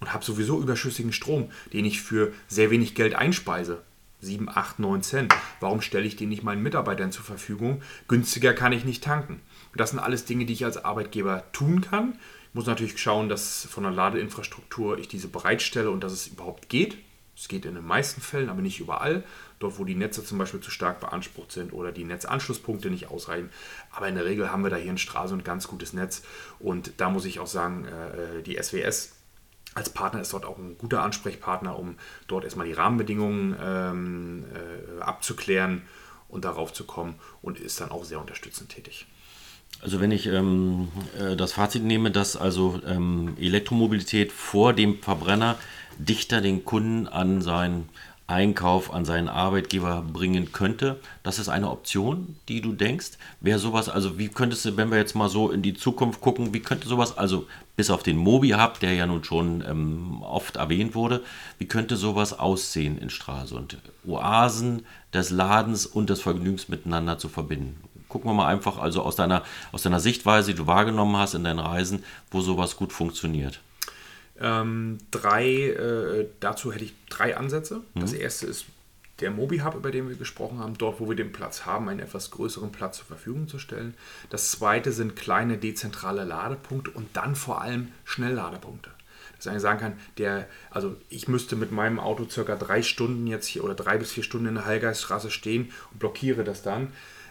und 0.00 0.12
habe 0.12 0.24
sowieso 0.24 0.60
überschüssigen 0.60 1.12
Strom, 1.12 1.50
den 1.72 1.84
ich 1.84 2.00
für 2.00 2.32
sehr 2.48 2.70
wenig 2.70 2.94
Geld 2.94 3.14
einspeise. 3.14 3.82
7, 4.20 4.48
8, 4.48 4.78
9 4.78 5.02
Cent. 5.02 5.34
Warum 5.60 5.80
stelle 5.80 6.06
ich 6.06 6.16
den 6.16 6.28
nicht 6.28 6.42
meinen 6.42 6.62
Mitarbeitern 6.62 7.12
zur 7.12 7.24
Verfügung? 7.24 7.82
Günstiger 8.08 8.54
kann 8.54 8.72
ich 8.72 8.84
nicht 8.84 9.04
tanken. 9.04 9.40
Das 9.74 9.90
sind 9.90 9.98
alles 9.98 10.24
Dinge, 10.24 10.46
die 10.46 10.54
ich 10.54 10.64
als 10.64 10.84
Arbeitgeber 10.84 11.44
tun 11.52 11.80
kann. 11.80 12.18
Ich 12.48 12.54
muss 12.54 12.66
natürlich 12.66 12.98
schauen, 12.98 13.28
dass 13.28 13.66
von 13.70 13.84
der 13.84 13.92
Ladeinfrastruktur 13.92 14.98
ich 14.98 15.08
diese 15.08 15.28
bereitstelle 15.28 15.90
und 15.90 16.02
dass 16.02 16.12
es 16.12 16.26
überhaupt 16.26 16.68
geht. 16.68 16.96
Es 17.36 17.48
geht 17.48 17.66
in 17.66 17.74
den 17.74 17.84
meisten 17.84 18.22
Fällen, 18.22 18.48
aber 18.48 18.62
nicht 18.62 18.80
überall. 18.80 19.22
Dort, 19.58 19.78
wo 19.78 19.84
die 19.84 19.94
Netze 19.94 20.24
zum 20.24 20.38
Beispiel 20.38 20.60
zu 20.60 20.70
stark 20.70 21.00
beansprucht 21.00 21.52
sind 21.52 21.74
oder 21.74 21.92
die 21.92 22.04
Netzanschlusspunkte 22.04 22.88
nicht 22.88 23.10
ausreichen. 23.10 23.50
Aber 23.90 24.08
in 24.08 24.14
der 24.14 24.24
Regel 24.24 24.50
haben 24.50 24.62
wir 24.62 24.70
da 24.70 24.76
hier 24.76 24.90
in 24.90 24.96
Straße 24.96 25.34
ein 25.34 25.44
ganz 25.44 25.68
gutes 25.68 25.92
Netz. 25.92 26.22
Und 26.58 26.94
da 26.96 27.10
muss 27.10 27.26
ich 27.26 27.38
auch 27.38 27.46
sagen, 27.46 27.84
äh, 27.84 28.42
die 28.42 28.56
SWS 28.56 29.15
als 29.76 29.90
Partner 29.90 30.22
ist 30.22 30.32
dort 30.32 30.46
auch 30.46 30.56
ein 30.56 30.78
guter 30.78 31.02
Ansprechpartner, 31.02 31.78
um 31.78 31.96
dort 32.28 32.44
erstmal 32.44 32.66
die 32.66 32.72
Rahmenbedingungen 32.72 33.54
ähm, 33.62 34.44
äh, 34.54 35.02
abzuklären 35.02 35.82
und 36.28 36.46
darauf 36.46 36.72
zu 36.72 36.84
kommen 36.84 37.16
und 37.42 37.60
ist 37.60 37.80
dann 37.80 37.90
auch 37.90 38.04
sehr 38.04 38.18
unterstützend 38.18 38.70
tätig. 38.70 39.06
Also 39.82 40.00
wenn 40.00 40.10
ich 40.10 40.26
ähm, 40.26 40.88
äh, 41.20 41.36
das 41.36 41.52
Fazit 41.52 41.82
nehme, 41.82 42.10
dass 42.10 42.36
also 42.36 42.80
ähm, 42.86 43.36
Elektromobilität 43.38 44.32
vor 44.32 44.72
dem 44.72 45.02
Verbrenner 45.02 45.56
dichter 45.98 46.40
den 46.40 46.64
Kunden 46.64 47.06
an 47.06 47.42
seinen 47.42 47.90
Einkauf, 48.28 48.92
an 48.92 49.04
seinen 49.04 49.28
Arbeitgeber 49.28 50.02
bringen 50.02 50.50
könnte, 50.50 51.00
das 51.22 51.38
ist 51.38 51.48
eine 51.48 51.70
Option, 51.70 52.36
die 52.48 52.60
du 52.60 52.72
denkst. 52.72 53.12
Wäre 53.40 53.60
sowas, 53.60 53.88
also 53.88 54.18
wie 54.18 54.28
könntest 54.28 54.64
du, 54.64 54.76
wenn 54.76 54.90
wir 54.90 54.98
jetzt 54.98 55.14
mal 55.14 55.28
so 55.28 55.50
in 55.50 55.62
die 55.62 55.74
Zukunft 55.74 56.20
gucken, 56.20 56.52
wie 56.52 56.60
könnte 56.60 56.88
sowas, 56.88 57.16
also 57.16 57.46
bis 57.76 57.88
auf 57.88 58.02
den 58.02 58.16
Mobi-Hub, 58.16 58.80
der 58.80 58.94
ja 58.94 59.06
nun 59.06 59.22
schon 59.22 59.62
ähm, 59.66 60.22
oft 60.22 60.56
erwähnt 60.56 60.94
wurde, 60.96 61.22
wie 61.58 61.66
könnte 61.66 61.96
sowas 61.96 62.36
aussehen 62.36 62.98
in 62.98 63.10
Stralsund? 63.10 63.78
Oasen 64.04 64.84
des 65.14 65.30
Ladens 65.30 65.86
und 65.86 66.10
des 66.10 66.20
Vergnügens 66.20 66.68
miteinander 66.68 67.18
zu 67.18 67.28
verbinden 67.28 67.80
gucken 68.08 68.30
wir 68.30 68.34
mal 68.34 68.46
einfach 68.46 68.78
also 68.78 69.02
aus 69.02 69.16
deiner, 69.16 69.42
aus 69.72 69.82
deiner 69.82 70.00
Sichtweise, 70.00 70.52
die 70.52 70.56
du 70.56 70.66
wahrgenommen 70.66 71.16
hast 71.16 71.34
in 71.34 71.44
deinen 71.44 71.58
Reisen, 71.58 72.04
wo 72.30 72.40
sowas 72.40 72.76
gut 72.76 72.92
funktioniert. 72.92 73.60
Ähm, 74.40 74.98
drei, 75.10 75.70
äh, 75.70 76.26
dazu 76.40 76.72
hätte 76.72 76.84
ich 76.84 76.94
drei 77.08 77.36
Ansätze. 77.36 77.82
Mhm. 77.94 78.00
Das 78.00 78.12
erste 78.12 78.46
ist 78.46 78.66
der 79.20 79.30
Mobi-Hub, 79.30 79.74
über 79.74 79.90
den 79.90 80.08
wir 80.08 80.16
gesprochen 80.16 80.58
haben, 80.58 80.76
dort, 80.76 81.00
wo 81.00 81.08
wir 81.08 81.16
den 81.16 81.32
Platz 81.32 81.64
haben, 81.64 81.88
einen 81.88 82.00
etwas 82.00 82.30
größeren 82.30 82.70
Platz 82.70 82.98
zur 82.98 83.06
Verfügung 83.06 83.48
zu 83.48 83.58
stellen. 83.58 83.94
Das 84.28 84.50
zweite 84.50 84.92
sind 84.92 85.16
kleine 85.16 85.56
dezentrale 85.56 86.24
Ladepunkte 86.24 86.90
und 86.90 87.08
dann 87.16 87.34
vor 87.34 87.62
allem 87.62 87.88
Schnellladepunkte. 88.04 88.90
Dass 89.36 89.54
ich 89.54 89.60
sagen 89.60 89.80
kann, 89.80 89.98
der, 90.18 90.48
also 90.70 90.96
ich 91.08 91.28
müsste 91.28 91.56
mit 91.56 91.70
meinem 91.70 92.00
Auto 92.00 92.26
circa 92.28 92.56
drei 92.56 92.82
Stunden 92.82 93.26
jetzt 93.26 93.46
hier 93.46 93.64
oder 93.64 93.74
drei 93.74 93.98
bis 93.98 94.12
vier 94.12 94.22
Stunden 94.22 94.48
in 94.48 94.54
der 94.54 94.64
Heilgeiststraße 94.66 95.30
stehen 95.30 95.72
und 95.92 95.98
blockiere 95.98 96.44
das 96.44 96.62
dann. 96.62 96.88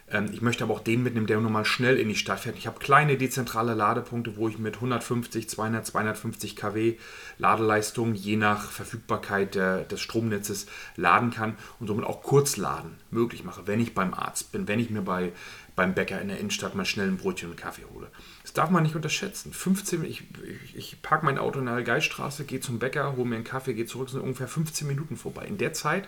Ähm, 0.09 0.29
ich 0.31 0.41
möchte 0.41 0.63
aber 0.63 0.73
auch 0.73 0.83
den 0.83 1.03
mitnehmen, 1.03 1.27
der 1.27 1.39
nun 1.39 1.51
mal 1.51 1.65
schnell 1.65 1.97
in 1.97 2.09
die 2.09 2.15
Stadt 2.15 2.41
fährt. 2.41 2.57
Ich 2.57 2.67
habe 2.67 2.79
kleine 2.79 3.17
dezentrale 3.17 3.73
Ladepunkte, 3.73 4.37
wo 4.37 4.47
ich 4.47 4.59
mit 4.59 4.75
150, 4.75 5.49
200, 5.49 5.85
250 5.85 6.55
kW 6.55 6.97
Ladeleistung 7.37 8.13
je 8.13 8.35
nach 8.35 8.69
Verfügbarkeit 8.69 9.55
des 9.55 9.99
Stromnetzes 9.99 10.67
laden 10.95 11.31
kann 11.31 11.57
und 11.79 11.87
somit 11.87 12.05
auch 12.05 12.21
Kurzladen 12.21 12.95
möglich 13.09 13.43
mache, 13.43 13.67
wenn 13.67 13.79
ich 13.79 13.93
beim 13.93 14.13
Arzt 14.13 14.51
bin, 14.51 14.67
wenn 14.67 14.79
ich 14.79 14.89
mir 14.89 15.01
bei, 15.01 15.31
beim 15.75 15.93
Bäcker 15.93 16.21
in 16.21 16.27
der 16.27 16.39
Innenstadt 16.39 16.75
mal 16.75 16.85
schnell 16.85 17.07
ein 17.07 17.17
Brötchen 17.17 17.49
und 17.49 17.57
Kaffee 17.57 17.83
hole. 17.93 18.07
Das 18.43 18.53
darf 18.53 18.69
man 18.69 18.83
nicht 18.83 18.95
unterschätzen. 18.95 19.53
15, 19.53 20.05
ich, 20.05 20.23
ich, 20.65 20.75
ich 20.75 21.01
parke 21.01 21.25
mein 21.25 21.37
Auto 21.37 21.59
in 21.59 21.65
der 21.65 21.81
Geiststraße, 21.81 22.45
gehe 22.45 22.59
zum 22.59 22.79
Bäcker, 22.79 23.15
hole 23.15 23.27
mir 23.27 23.35
einen 23.35 23.43
Kaffee, 23.43 23.73
gehe 23.73 23.85
zurück, 23.85 24.09
sind 24.09 24.21
ungefähr 24.21 24.47
15 24.47 24.87
Minuten 24.87 25.17
vorbei. 25.17 25.45
In 25.45 25.57
der 25.57 25.73
Zeit 25.73 26.07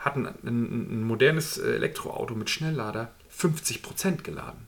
hat 0.00 0.16
ein, 0.16 0.26
ein, 0.26 0.42
ein 0.44 1.04
modernes 1.04 1.58
Elektroauto 1.58 2.34
mit 2.34 2.50
Schnelllader 2.50 3.12
50% 3.34 4.22
geladen. 4.22 4.66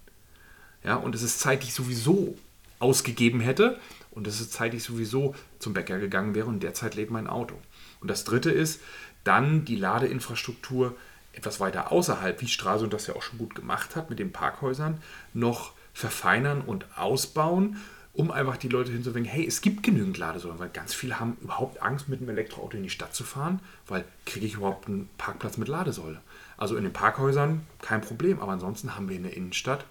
Ja, 0.85 0.97
und 0.97 1.14
es 1.14 1.23
ist 1.23 1.40
Zeit, 1.40 1.62
die 1.62 1.68
ich 1.68 1.75
sowieso 1.75 2.37
ausgegeben 2.79 3.40
hätte 3.40 3.79
und 4.11 4.27
es 4.27 4.40
ist 4.40 4.53
Zeit, 4.53 4.73
die 4.73 4.77
ich 4.77 4.85
sowieso 4.85 5.35
zum 5.59 5.73
Bäcker 5.73 5.99
gegangen 5.99 6.35
wäre 6.35 6.47
und 6.47 6.62
derzeit 6.62 6.95
lädt 6.95 7.11
mein 7.11 7.27
Auto. 7.27 7.55
Und 8.01 8.09
das 8.09 8.25
dritte 8.25 8.51
ist, 8.51 8.81
dann 9.25 9.64
die 9.64 9.77
Ladeinfrastruktur 9.77 10.97
etwas 11.33 11.61
weiter 11.61 11.92
außerhalb, 11.92 12.40
wie 12.40 12.49
Stralsund 12.49 12.92
das 12.92 13.07
ja 13.07 13.14
auch 13.14 13.23
schon 13.23 13.38
gut 13.38 13.55
gemacht 13.55 13.97
hat 13.97 14.11
mit 14.11 14.18
den 14.18 14.33
Parkhäusern, 14.33 15.01
noch 15.33 15.73
verfeinern 15.95 16.61
und 16.61 16.87
ausbauen 16.97 17.79
um 18.14 18.31
einfach 18.31 18.57
die 18.57 18.68
Leute 18.68 18.92
hinzuwenden, 18.92 19.31
hey, 19.31 19.46
es 19.46 19.62
gibt 19.62 19.83
genügend 19.83 20.18
Ladesäulen, 20.18 20.59
weil 20.59 20.68
ganz 20.68 20.92
viele 20.92 21.18
haben 21.18 21.37
überhaupt 21.40 21.81
Angst, 21.81 22.09
mit 22.09 22.20
einem 22.20 22.29
Elektroauto 22.31 22.77
in 22.77 22.83
die 22.83 22.90
Stadt 22.90 23.14
zu 23.14 23.25
fahren, 23.25 23.61
weil 23.87 24.05
kriege 24.27 24.44
ich 24.44 24.55
überhaupt 24.55 24.87
einen 24.87 25.09
Parkplatz 25.16 25.57
mit 25.57 25.68
Ladesäule. 25.68 26.20
Also 26.59 26.77
in 26.77 26.85
den 26.85 26.92
Parkhäusern 26.92 27.66
kein 27.81 28.03
Problem, 28.03 28.40
aber 28.40 28.53
ansonsten 28.53 28.94
haben 28.94 29.09
wir 29.09 29.16
in 29.16 29.22
der 29.22 29.37
Innenstadt 29.37 29.87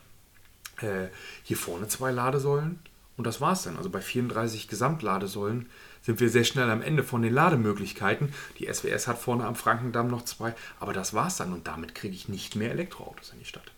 äh, 0.81 1.07
hier 1.43 1.57
vorne 1.57 1.87
zwei 1.87 2.11
Ladesäulen 2.11 2.79
und 3.17 3.25
das 3.25 3.41
war's 3.41 3.63
dann. 3.63 3.77
Also 3.77 3.89
bei 3.89 4.01
34 4.01 4.67
Gesamtladesäulen 4.67 5.67
sind 6.03 6.19
wir 6.19 6.29
sehr 6.29 6.43
schnell 6.43 6.69
am 6.69 6.81
Ende 6.81 7.03
von 7.03 7.21
den 7.21 7.33
Lademöglichkeiten. 7.33 8.33
Die 8.59 8.71
SWS 8.71 9.07
hat 9.07 9.17
vorne 9.17 9.45
am 9.45 9.55
Frankendamm 9.55 10.07
noch 10.07 10.25
zwei, 10.25 10.53
aber 10.79 10.93
das 10.93 11.13
war's 11.13 11.37
dann 11.37 11.53
und 11.53 11.67
damit 11.67 11.95
kriege 11.95 12.15
ich 12.15 12.29
nicht 12.29 12.55
mehr 12.55 12.71
Elektroautos 12.71 13.31
in 13.33 13.39
die 13.39 13.45
Stadt. 13.45 13.71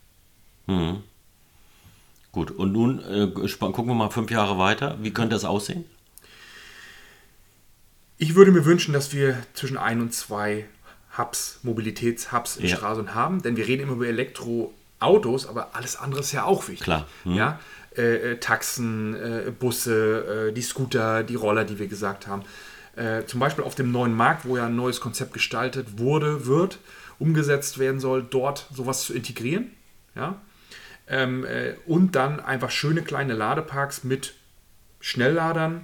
Mhm. 0.68 1.04
Gut, 2.34 2.50
und 2.50 2.74
nun 2.74 3.00
äh, 3.00 3.28
gucken 3.28 3.88
wir 3.88 3.94
mal 3.94 4.10
fünf 4.10 4.32
Jahre 4.32 4.58
weiter. 4.58 4.98
Wie 5.02 5.14
könnte 5.14 5.36
das 5.36 5.46
aussehen? 5.46 5.86
Ich 8.18 8.34
würde 8.34 8.52
mir 8.52 8.66
wünschen, 8.66 8.92
dass 8.92 9.14
wir 9.14 9.38
zwischen 9.54 9.78
ein 9.78 10.02
und 10.02 10.14
zwei 10.14 10.66
Hubs, 11.16 11.60
Mobilitätshubs 11.62 12.58
in 12.58 12.66
ja. 12.66 12.76
Straßen 12.76 13.14
haben, 13.14 13.44
denn 13.44 13.56
wir 13.56 13.68
reden 13.68 13.84
immer 13.84 13.94
über 13.94 14.08
Elektroautos, 14.08 15.46
aber 15.46 15.76
alles 15.76 15.96
andere 15.96 16.22
ist 16.22 16.32
ja 16.32 16.44
auch 16.44 16.68
wichtig. 16.68 16.84
Klar. 16.86 17.08
Hm. 17.24 17.36
Ja? 17.36 17.60
Äh, 17.96 18.32
äh, 18.32 18.40
Taxen, 18.40 19.14
äh, 19.14 19.52
Busse, 19.52 20.48
äh, 20.50 20.54
die 20.54 20.64
Scooter, 20.64 21.22
die 21.22 21.36
Roller, 21.36 21.66
die 21.66 21.78
wir 21.78 21.88
gesagt 21.88 22.26
haben. 22.26 22.42
Äh, 22.96 23.26
zum 23.26 23.40
Beispiel 23.40 23.64
auf 23.64 23.76
dem 23.76 23.92
neuen 23.92 24.16
Markt, 24.16 24.46
wo 24.46 24.58
ja 24.58 24.66
ein 24.66 24.76
neues 24.76 25.02
Konzept 25.02 25.34
gestaltet 25.34 26.00
wurde, 26.00 26.48
wird, 26.48 26.80
umgesetzt 27.20 27.78
werden 27.78 28.00
soll, 28.00 28.26
dort 28.28 28.66
sowas 28.74 29.04
zu 29.04 29.14
integrieren. 29.14 29.70
Ja? 30.16 30.42
Ähm, 31.08 31.46
äh, 31.46 31.74
und 31.86 32.16
dann 32.16 32.40
einfach 32.40 32.72
schöne 32.72 33.02
kleine 33.02 33.34
Ladeparks 33.34 34.04
mit 34.04 34.36
Schnellladern 35.00 35.84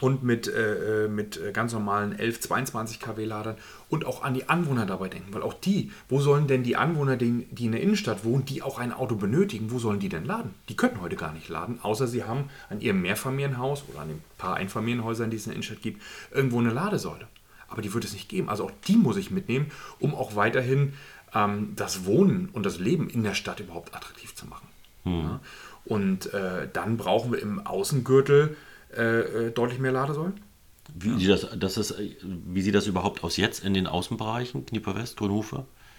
und 0.00 0.22
mit, 0.22 0.48
äh, 0.48 1.04
äh 1.04 1.08
mit 1.08 1.40
ganz 1.52 1.72
normalen 1.72 2.18
11, 2.18 2.40
22 2.40 3.00
kW 3.00 3.24
Ladern 3.24 3.56
und 3.88 4.04
auch 4.04 4.22
an 4.22 4.34
die 4.34 4.48
Anwohner 4.48 4.86
dabei 4.86 5.08
denken. 5.08 5.32
Weil 5.32 5.42
auch 5.42 5.54
die, 5.54 5.90
wo 6.08 6.20
sollen 6.20 6.46
denn 6.46 6.62
die 6.62 6.76
Anwohner, 6.76 7.16
die, 7.16 7.46
die 7.50 7.66
in 7.66 7.72
der 7.72 7.80
Innenstadt 7.80 8.24
wohnen, 8.24 8.44
die 8.44 8.62
auch 8.62 8.78
ein 8.78 8.92
Auto 8.92 9.16
benötigen, 9.16 9.70
wo 9.70 9.78
sollen 9.78 10.00
die 10.00 10.08
denn 10.08 10.24
laden? 10.24 10.54
Die 10.68 10.76
können 10.76 11.00
heute 11.00 11.16
gar 11.16 11.32
nicht 11.32 11.48
laden, 11.48 11.78
außer 11.82 12.06
sie 12.06 12.24
haben 12.24 12.50
an 12.70 12.80
ihrem 12.80 13.02
Mehrfamilienhaus 13.02 13.84
oder 13.88 14.00
an 14.00 14.08
den 14.08 14.22
paar 14.38 14.56
Einfamilienhäusern, 14.56 15.30
die 15.30 15.36
es 15.36 15.46
in 15.46 15.50
der 15.50 15.56
Innenstadt 15.56 15.82
gibt, 15.82 16.02
irgendwo 16.32 16.58
eine 16.60 16.70
Ladesäule. 16.70 17.26
Aber 17.68 17.82
die 17.82 17.92
wird 17.92 18.04
es 18.04 18.12
nicht 18.12 18.28
geben. 18.28 18.48
Also 18.48 18.64
auch 18.64 18.72
die 18.86 18.96
muss 18.96 19.16
ich 19.16 19.30
mitnehmen, 19.30 19.70
um 19.98 20.14
auch 20.14 20.36
weiterhin 20.36 20.92
ähm, 21.34 21.72
das 21.76 22.04
Wohnen 22.04 22.48
und 22.52 22.64
das 22.64 22.78
Leben 22.78 23.08
in 23.08 23.22
der 23.22 23.34
Stadt 23.34 23.60
überhaupt 23.60 23.94
attraktiv 23.94 24.34
zu 24.34 24.46
machen. 24.46 24.68
Hm. 25.04 25.22
Ja? 25.22 25.40
Und 25.84 26.32
äh, 26.32 26.68
dann 26.72 26.96
brauchen 26.96 27.32
wir 27.32 27.40
im 27.40 27.66
Außengürtel 27.66 28.56
äh, 28.96 29.46
äh 29.46 29.50
deutlich 29.50 29.78
mehr 29.78 29.92
Ladesäulen. 29.92 30.40
Wie, 30.94 31.10
ja. 31.10 31.18
sieht 31.18 31.30
das, 31.30 31.58
das 31.58 31.76
ist, 31.76 31.94
wie 32.22 32.62
sieht 32.62 32.74
das 32.74 32.86
überhaupt 32.86 33.24
aus 33.24 33.36
jetzt 33.36 33.64
in 33.64 33.74
den 33.74 33.86
Außenbereichen, 33.86 34.66
Knieper 34.66 34.94
West, 34.94 35.18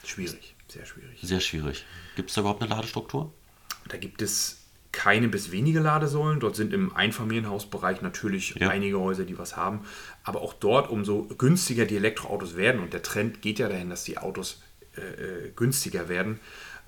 Schwierig, 0.03 0.55
sehr 0.67 0.85
schwierig. 0.85 1.19
Sehr 1.21 1.39
schwierig. 1.39 1.85
Gibt 2.15 2.29
es 2.29 2.35
da 2.35 2.41
überhaupt 2.41 2.61
eine 2.61 2.69
Ladestruktur? 2.69 3.33
Da 3.87 3.97
gibt 3.97 4.21
es 4.21 4.65
keine 4.91 5.27
bis 5.27 5.51
wenige 5.51 5.79
Ladesäulen. 5.79 6.39
Dort 6.39 6.55
sind 6.55 6.73
im 6.73 6.95
Einfamilienhausbereich 6.95 8.01
natürlich 8.01 8.55
Ja. 8.55 8.69
einige 8.69 8.99
Häuser, 8.99 9.25
die 9.25 9.37
was 9.37 9.57
haben. 9.57 9.81
Aber 10.23 10.41
auch 10.41 10.53
dort, 10.53 10.89
umso 10.89 11.23
günstiger 11.23 11.85
die 11.85 11.97
Elektroautos 11.97 12.55
werden, 12.55 12.81
und 12.81 12.93
der 12.93 13.01
Trend 13.01 13.41
geht 13.41 13.59
ja 13.59 13.67
dahin, 13.67 13.89
dass 13.89 14.03
die 14.03 14.17
Autos 14.17 14.61
äh, 14.97 15.51
günstiger 15.55 16.09
werden, 16.09 16.39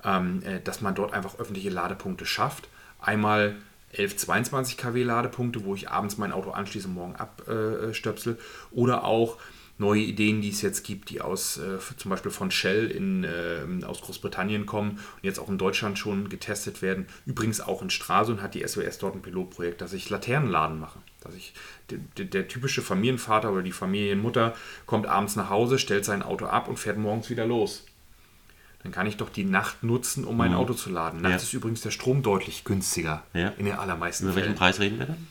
ähm, 0.04 0.42
äh, 0.44 0.60
dass 0.60 0.80
man 0.80 0.94
dort 0.94 1.12
einfach 1.12 1.38
öffentliche 1.38 1.70
Ladepunkte 1.70 2.26
schafft. 2.26 2.68
Einmal 3.00 3.56
11, 3.92 4.16
22 4.16 4.76
kW 4.76 5.02
Ladepunkte, 5.02 5.64
wo 5.64 5.74
ich 5.74 5.90
abends 5.90 6.18
mein 6.18 6.32
Auto 6.32 6.50
anschließe, 6.50 6.88
morgen 6.88 7.16
abstöpsel. 7.16 8.38
Oder 8.70 9.04
auch 9.04 9.38
neue 9.78 10.02
Ideen, 10.02 10.40
die 10.42 10.50
es 10.50 10.60
jetzt 10.60 10.84
gibt, 10.84 11.10
die 11.10 11.20
aus 11.20 11.56
äh, 11.56 11.78
zum 11.96 12.10
Beispiel 12.10 12.30
von 12.30 12.50
Shell 12.50 12.90
in, 12.90 13.24
äh, 13.24 13.84
aus 13.84 14.02
Großbritannien 14.02 14.66
kommen 14.66 14.90
und 14.90 15.22
jetzt 15.22 15.38
auch 15.38 15.48
in 15.48 15.58
Deutschland 15.58 15.98
schon 15.98 16.28
getestet 16.28 16.82
werden. 16.82 17.06
Übrigens 17.26 17.60
auch 17.60 17.80
in 17.80 17.90
Stralsund 17.90 18.42
hat 18.42 18.54
die 18.54 18.66
SOS 18.66 18.98
dort 18.98 19.14
ein 19.14 19.22
Pilotprojekt, 19.22 19.80
dass 19.80 19.92
ich 19.92 20.10
Laternenladen 20.10 20.78
mache. 20.78 20.98
Dass 21.20 21.34
ich 21.34 21.54
der, 21.90 22.26
der 22.26 22.48
typische 22.48 22.82
Familienvater 22.82 23.52
oder 23.52 23.62
die 23.62 23.72
Familienmutter 23.72 24.54
kommt 24.86 25.06
abends 25.06 25.36
nach 25.36 25.48
Hause, 25.48 25.78
stellt 25.78 26.04
sein 26.04 26.22
Auto 26.22 26.46
ab 26.46 26.68
und 26.68 26.78
fährt 26.78 26.98
morgens 26.98 27.30
wieder 27.30 27.46
los. 27.46 27.86
Dann 28.82 28.92
kann 28.92 29.06
ich 29.06 29.16
doch 29.16 29.28
die 29.28 29.44
Nacht 29.44 29.82
nutzen, 29.82 30.24
um 30.24 30.36
mein 30.36 30.54
Auto 30.54 30.72
zu 30.72 30.88
laden. 30.90 31.20
Nachts 31.20 31.42
Ja. 31.42 31.46
ist 31.48 31.52
übrigens 31.52 31.80
der 31.80 31.90
Strom 31.90 32.22
deutlich 32.22 32.64
günstiger 32.64 33.24
Ja. 33.34 33.48
in 33.58 33.64
den 33.64 33.74
allermeisten 33.74 34.24
Über 34.26 34.36
welchen 34.36 34.46
Fällen. 34.48 34.58
Preis 34.58 34.78
reden 34.80 34.98
wir 35.00 35.06
dann? 35.06 35.26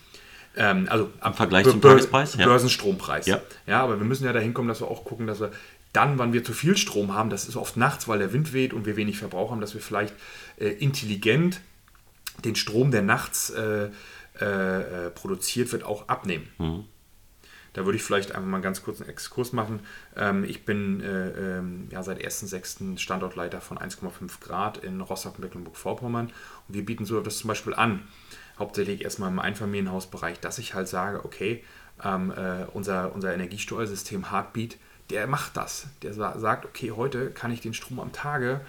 Ähm, 0.58 0.88
also 0.90 1.12
am 1.22 1.34
Vergleich 1.34 1.66
zum 1.66 1.82
Tagespreis, 1.82 2.36
ja. 2.36 2.46
Börsenstrompreis. 2.46 3.26
Ja. 3.28 3.40
ja, 3.68 3.82
aber 3.82 4.00
wir 4.00 4.06
müssen 4.06 4.26
ja 4.26 4.34
dahin 4.34 4.54
kommen, 4.54 4.68
dass 4.68 4.82
wir 4.82 4.88
auch 4.90 5.06
gucken, 5.06 5.28
dass 5.28 5.40
wir 5.40 5.52
dann, 5.94 6.18
wann 6.18 6.34
wir 6.34 6.44
zu 6.44 6.52
viel 6.54 6.76
Strom 6.78 7.14
haben, 7.14 7.30
das 7.30 7.48
ist 7.48 7.56
oft 7.56 7.78
nachts, 7.78 8.08
weil 8.08 8.20
der 8.20 8.34
Wind 8.34 8.54
weht 8.54 8.74
und 8.74 8.86
wir 8.86 8.98
wenig 8.98 9.18
Verbrauch 9.18 9.52
haben, 9.52 9.62
dass 9.62 9.74
wir 9.74 9.82
vielleicht 9.82 10.14
äh, 10.58 10.68
intelligent 10.70 11.62
den 12.44 12.56
Strom, 12.56 12.92
der 12.92 13.02
nachts 13.02 13.50
äh, 13.52 13.90
äh, 14.40 14.46
äh, 15.06 15.10
produziert 15.12 15.72
wird, 15.72 15.84
auch 15.84 16.08
abnehmen. 16.10 16.48
Mhm. 16.58 16.84
Da 17.78 17.86
würde 17.86 17.96
ich 17.96 18.04
vielleicht 18.04 18.32
einfach 18.32 18.50
mal 18.50 18.60
ganz 18.60 18.82
kurz 18.82 19.02
einen 19.02 19.10
Exkurs 19.12 19.54
machen. 19.54 19.82
Ähm, 20.16 20.44
ich 20.44 20.66
bin 20.66 21.00
äh, 21.00 21.60
ähm, 21.60 21.88
ja, 21.92 22.02
seit 22.02 22.20
1.6. 22.20 22.98
Standortleiter 22.98 23.62
von 23.62 23.78
1,5 23.78 24.42
Grad 24.42 24.78
in 24.80 25.00
Rostock-Mecklenburg-Vorpommern. 25.00 26.26
Und 26.26 26.74
wir 26.74 26.84
bieten 26.84 27.06
so 27.06 27.22
das 27.22 27.38
zum 27.38 27.50
Beispiel 27.50 27.76
an, 27.76 28.02
hauptsächlich 28.58 29.04
erstmal 29.04 29.30
im 29.30 29.38
Einfamilienhausbereich, 29.38 30.40
dass 30.40 30.58
ich 30.58 30.74
halt 30.74 30.88
sage, 30.88 31.24
okay, 31.24 31.64
ähm, 32.04 32.32
äh, 32.32 32.66
unser, 32.74 33.14
unser 33.14 33.32
Energiesteuersystem 33.32 34.32
Heartbeat, 34.32 34.78
der 35.12 35.28
macht 35.28 35.56
das. 35.56 35.86
Der 36.02 36.16
sa 36.16 36.40
sagt, 36.40 36.66
okay, 36.66 36.94
heute 36.94 37.30
kann 37.30 37.52
ich 37.52 37.62
den 37.62 37.76
Strom 37.76 38.00
am 38.00 38.12
Tage 38.12 38.62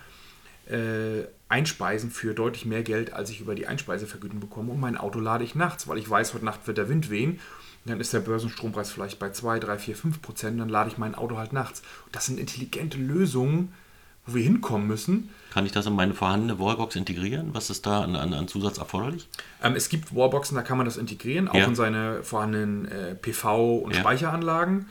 äh, 0.68 1.24
einspeisen 1.48 2.10
für 2.10 2.34
deutlich 2.34 2.66
mehr 2.66 2.82
Geld, 2.82 3.14
als 3.14 3.30
ich 3.30 3.40
über 3.40 3.54
die 3.54 3.66
Einspeisevergütung 3.66 4.38
bekomme. 4.38 4.72
Und 4.72 4.80
mein 4.80 4.98
Auto 4.98 5.18
lade 5.18 5.44
ich 5.44 5.54
nachts, 5.54 5.88
weil 5.88 5.96
ich 5.96 6.10
weiß, 6.10 6.34
heute 6.34 6.44
Nacht 6.44 6.66
wird 6.66 6.76
der 6.76 6.90
Wind 6.90 7.08
wehen. 7.08 7.40
Dann 7.88 8.00
ist 8.00 8.12
der 8.12 8.20
Börsenstrompreis 8.20 8.90
vielleicht 8.90 9.18
bei 9.18 9.30
2, 9.30 9.58
3, 9.58 9.78
4, 9.78 9.96
5 9.96 10.22
Prozent. 10.22 10.60
Dann 10.60 10.68
lade 10.68 10.90
ich 10.90 10.98
mein 10.98 11.14
Auto 11.14 11.36
halt 11.36 11.52
nachts. 11.52 11.82
Das 12.12 12.26
sind 12.26 12.38
intelligente 12.38 12.98
Lösungen, 12.98 13.72
wo 14.26 14.34
wir 14.34 14.42
hinkommen 14.42 14.86
müssen. 14.86 15.30
Kann 15.52 15.64
ich 15.66 15.72
das 15.72 15.86
in 15.86 15.94
meine 15.94 16.14
vorhandene 16.14 16.58
Wallbox 16.58 16.96
integrieren? 16.96 17.50
Was 17.54 17.70
ist 17.70 17.86
da 17.86 18.02
an, 18.02 18.14
an, 18.16 18.34
an 18.34 18.46
Zusatz 18.48 18.78
erforderlich? 18.78 19.28
Ähm, 19.62 19.74
es 19.74 19.88
gibt 19.88 20.14
Wallboxen, 20.14 20.54
da 20.56 20.62
kann 20.62 20.76
man 20.76 20.84
das 20.84 20.96
integrieren, 20.98 21.48
auch 21.48 21.54
Ja. 21.54 21.64
in 21.64 21.74
seine 21.74 22.22
vorhandenen 22.22 22.86
äh, 22.86 23.16
PV- 23.20 23.78
und 23.80 23.94
Ja. 23.94 24.00
Speicheranlagen. 24.00 24.86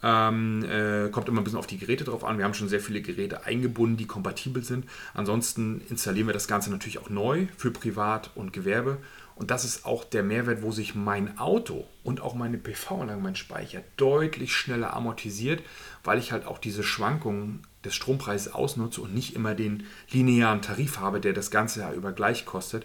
Ähm, 0.00 0.64
äh, 0.64 1.08
kommt 1.10 1.28
immer 1.28 1.40
ein 1.40 1.44
bisschen 1.44 1.58
auf 1.58 1.66
die 1.66 1.76
Geräte 1.76 2.04
drauf 2.04 2.22
an. 2.24 2.38
Wir 2.38 2.44
haben 2.44 2.54
schon 2.54 2.68
sehr 2.68 2.78
viele 2.80 3.02
Geräte 3.02 3.44
eingebunden, 3.46 3.96
die 3.96 4.06
kompatibel 4.06 4.62
sind. 4.62 4.84
Ansonsten 5.12 5.80
installieren 5.88 6.28
wir 6.28 6.34
das 6.34 6.46
Ganze 6.46 6.70
natürlich 6.70 6.98
auch 7.00 7.10
neu 7.10 7.48
für 7.56 7.72
Privat 7.72 8.30
und 8.36 8.52
Gewerbe. 8.52 8.98
Und 9.38 9.52
das 9.52 9.64
ist 9.64 9.86
auch 9.86 10.02
der 10.02 10.24
Mehrwert, 10.24 10.62
wo 10.62 10.72
sich 10.72 10.96
mein 10.96 11.38
Auto 11.38 11.86
und 12.02 12.20
auch 12.20 12.34
meine 12.34 12.58
PV-Anlage, 12.58 13.20
mein 13.20 13.36
Speicher 13.36 13.82
deutlich 13.96 14.52
schneller 14.52 14.94
amortisiert, 14.94 15.62
weil 16.02 16.18
ich 16.18 16.32
halt 16.32 16.44
auch 16.44 16.58
diese 16.58 16.82
Schwankungen 16.82 17.62
des 17.84 17.94
Strompreises 17.94 18.52
ausnutze 18.52 19.00
und 19.00 19.14
nicht 19.14 19.36
immer 19.36 19.54
den 19.54 19.86
linearen 20.10 20.60
Tarif 20.60 20.98
habe, 20.98 21.20
der 21.20 21.34
das 21.34 21.52
ganze 21.52 21.80
Jahr 21.80 21.92
über 21.92 22.10
gleich 22.10 22.46
kostet. 22.46 22.84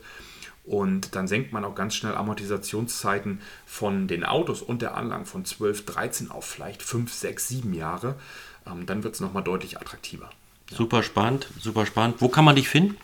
Und 0.64 1.16
dann 1.16 1.28
senkt 1.28 1.54
man 1.54 1.66
auch 1.66 1.74
ganz 1.74 1.96
schnell 1.96 2.14
Amortisationszeiten 2.14 3.42
von 3.66 4.08
den 4.08 4.24
Autos 4.24 4.62
und 4.62 4.84
der 4.84 4.96
Anlagen 4.96 5.26
von 5.26 5.46
12, 5.46 5.86
13 5.86 6.30
auf 6.30 6.46
vielleicht 6.46 6.84
5, 6.84 7.12
6, 7.12 7.48
7 7.48 7.74
Jahre. 7.74 8.16
Ähm, 8.68 8.86
dann 8.86 9.04
wird 9.04 9.16
es 9.16 9.22
nochmal 9.22 9.44
deutlich 9.44 9.80
attraktiver. 9.80 10.30
Super 10.72 11.02
spannend, 11.02 11.48
super 11.60 11.88
spannend. 11.88 12.22
Wo 12.22 12.30
kann 12.30 12.46
man 12.46 12.56
dich 12.56 12.70
finden? 12.70 12.96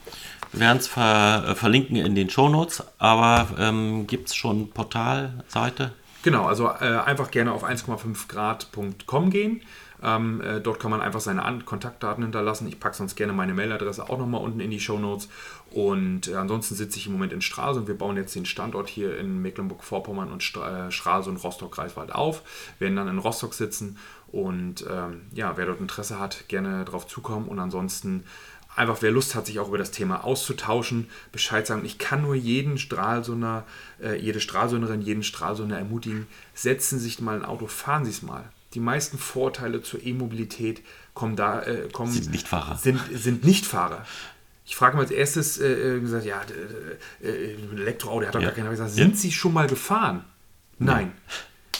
Wir 0.52 0.62
werden 0.62 0.78
es 0.80 0.88
ver 0.88 1.46
äh, 1.48 1.56
verlinken 1.56 1.96
in 1.96 2.16
den 2.16 2.30
Shownotes, 2.30 2.84
aber 2.98 3.48
ähm, 3.60 4.08
gibt 4.08 4.30
es 4.30 4.36
schon 4.36 4.70
Portalseite? 4.72 5.94
Genau, 6.24 6.46
also 6.46 6.68
äh, 6.68 6.98
einfach 7.06 7.32
gerne 7.32 7.54
auf 7.54 7.64
1,5grad.com 7.64 9.30
gehen. 9.30 9.62
Ähm, 10.02 10.42
äh, 10.42 10.62
dort 10.62 10.80
kann 10.80 10.92
man 10.92 11.02
einfach 11.02 11.20
seine 11.20 11.44
An 11.44 11.66
Kontaktdaten 11.66 12.24
hinterlassen. 12.24 12.68
Ich 12.68 12.80
packe 12.80 12.96
sonst 12.96 13.16
gerne 13.16 13.34
meine 13.34 13.54
Mailadresse 13.54 14.10
auch 14.10 14.18
nochmal 14.18 14.42
unten 14.42 14.60
in 14.60 14.72
die 14.72 14.80
Show 14.80 14.98
Notes. 14.98 15.30
Und 15.72 16.30
äh, 16.30 16.36
ansonsten 16.36 16.76
sitze 16.76 16.98
ich 16.98 17.08
im 17.08 17.14
Moment 17.14 17.34
in 17.34 17.42
Stralsund. 17.42 17.88
Wir 17.88 17.98
bauen 17.98 18.16
jetzt 18.16 18.36
den 18.36 18.46
Standort 18.46 18.88
hier 18.88 19.18
in 19.18 19.42
Mecklenburg-Vorpommern 19.42 20.32
und 20.32 20.42
Stra 20.42 20.88
äh, 20.88 20.92
Stralsund, 20.92 21.44
Rostock-Greifswald 21.44 22.14
auf. 22.14 22.44
Werden 22.80 22.96
dann 22.96 23.10
in 23.10 23.18
Rostock 23.18 23.54
sitzen. 23.54 23.98
Und 24.28 24.86
ähm, 24.90 25.24
ja, 25.34 25.58
wer 25.58 25.66
dort 25.66 25.82
Interesse 25.82 26.20
hat, 26.20 26.48
gerne 26.48 26.86
drauf 26.86 27.08
zukommen. 27.08 27.48
Und 27.48 27.60
ansonsten 27.60 28.24
einfach 28.80 29.02
wer 29.02 29.12
Lust 29.12 29.36
hat, 29.36 29.46
sich 29.46 29.60
auch 29.60 29.68
über 29.68 29.78
das 29.78 29.92
Thema 29.92 30.24
auszutauschen, 30.24 31.10
Bescheid 31.32 31.68
sagen. 31.68 31.84
Ich 31.86 31.98
kann 31.98 32.22
nur 32.22 32.34
jeden 32.36 32.78
Stralsunder, 32.78 33.66
äh, 34.02 34.16
jede 34.20 34.40
Stralsunderin, 34.40 35.02
jeden 35.02 35.24
Stralsunder 35.24 35.78
ermutigen, 35.78 36.28
setzen 36.56 36.98
Sie 36.98 37.06
sich 37.06 37.20
mal 37.20 37.36
ein 37.36 37.46
Auto, 37.46 37.68
fahren 37.68 38.06
Sie 38.06 38.12
es 38.12 38.22
mal. 38.22 38.44
Die 38.74 38.80
meisten 38.80 39.18
Vorteile 39.18 39.82
zur 39.82 40.02
E-Mobilität 40.04 40.82
kommen 41.14 41.36
da, 41.36 41.62
äh, 41.64 41.90
kommen, 41.92 42.12
Sind 42.12 42.32
Nichtfahrer. 42.32 42.78
Sind, 42.78 43.00
sind 43.14 43.44
Nichtfahrer. 43.44 44.06
Ich 44.66 44.76
frage 44.76 44.96
mal 44.96 45.02
als 45.02 45.12
erstes, 45.12 45.58
äh, 45.58 45.98
äh, 45.98 46.00
gesagt, 46.00 46.26
ja, 46.26 46.42
äh, 47.22 47.28
äh, 47.28 47.56
Elektroauto, 47.76 48.20
der 48.20 48.28
hat 48.30 48.36
doch 48.36 48.40
Ja. 48.42 48.48
gar 48.50 48.56
keine 48.56 48.70
Ahnung. 48.70 48.74
Ich 48.86 48.92
sag, 48.92 48.98
Ja. 48.98 49.06
Sind 49.06 49.18
Sie 49.18 49.32
schon 49.32 49.54
mal 49.54 49.68
gefahren? 49.68 50.24
Nein. 50.78 51.12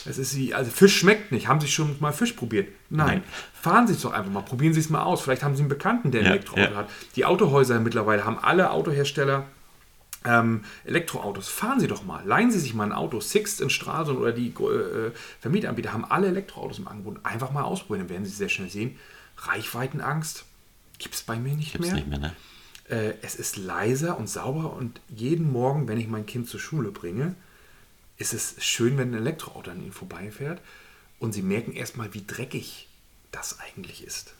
Es 0.06 0.18
ist 0.18 0.36
wie, 0.36 0.54
also 0.54 0.70
Fisch 0.72 0.98
schmeckt 0.98 1.32
nicht. 1.32 1.48
Haben 1.48 1.60
Sie 1.62 1.68
schon 1.68 1.96
mal 2.00 2.12
Fisch 2.14 2.34
probiert? 2.34 2.70
Nein. 2.90 3.24
Fahren 3.54 3.88
Sie 3.88 3.94
es 3.94 4.02
doch 4.02 4.12
einfach 4.14 4.32
mal. 4.32 4.42
Probieren 4.42 4.74
Sie 4.74 4.80
es 4.80 4.90
mal 4.90 5.04
aus. 5.04 5.22
Vielleicht 5.22 5.44
haben 5.44 5.56
Sie 5.56 5.62
einen 5.62 5.70
Bekannten, 5.70 6.12
der 6.12 6.22
ein 6.22 6.26
Ja, 6.26 6.32
Elektroauto 6.34 6.72
ja. 6.72 6.76
hat. 6.78 6.90
Die 7.16 7.26
Autohäuser 7.26 7.80
mittlerweile 7.80 8.26
haben 8.26 8.40
alle 8.40 8.72
Autohersteller 8.72 9.46
ähm, 10.26 10.64
Elektroautos. 10.86 11.48
Fahren 11.48 11.80
Sie 11.80 11.88
doch 11.88 12.04
mal. 12.04 12.26
Leihen 12.26 12.52
Sie 12.52 12.60
sich 12.60 12.74
mal 12.74 12.84
ein 12.86 12.92
Auto. 12.94 13.20
Sixt 13.20 13.62
in 13.62 13.70
Stralsund 13.70 14.20
oder 14.20 14.32
die 14.32 14.50
äh, 14.50 15.12
Vermieteranbieter 15.40 15.94
haben 15.94 16.06
alle 16.06 16.28
Elektroautos 16.28 16.80
im 16.80 16.88
Angebot. 16.88 17.20
Einfach 17.24 17.52
mal 17.52 17.64
ausprobieren. 17.64 18.08
Dann 18.08 18.16
werden 18.16 18.26
Sie 18.26 18.32
sehr 18.36 18.50
schnell 18.50 18.70
sehen. 18.70 18.98
Reichweitenangst 19.38 20.46
gibt 20.98 21.16
es 21.16 21.22
bei 21.24 21.38
mir 21.38 21.54
nicht 21.56 21.72
Gibt's 21.72 21.88
mehr. 21.88 21.96
nicht 21.96 22.08
mehr, 22.08 22.20
ne? 22.20 22.36
Äh, 22.90 23.14
es 23.22 23.36
ist 23.36 23.58
leiser 23.58 24.18
und 24.18 24.28
sauber 24.30 24.74
und 24.74 25.00
jeden 25.10 25.52
Morgen, 25.52 25.88
wenn 25.88 26.00
ich 26.00 26.08
mein 26.08 26.26
Kind 26.26 26.50
zur 26.50 26.60
Schule 26.60 26.92
bringe, 26.92 27.36
ist 28.20 28.34
es 28.34 28.56
schön, 28.60 28.98
wenn 28.98 29.12
ein 29.12 29.22
Elektroauto 29.22 29.72
an 29.72 29.82
ihnen 29.82 29.94
vorbeifährt 29.94 30.62
und 31.18 31.34
sie 31.34 31.42
merken 31.42 31.72
erstmal, 31.74 32.14
wie 32.14 32.24
dreckig 32.26 32.88
das 33.32 33.60
eigentlich 33.60 34.06
ist. 34.06 34.34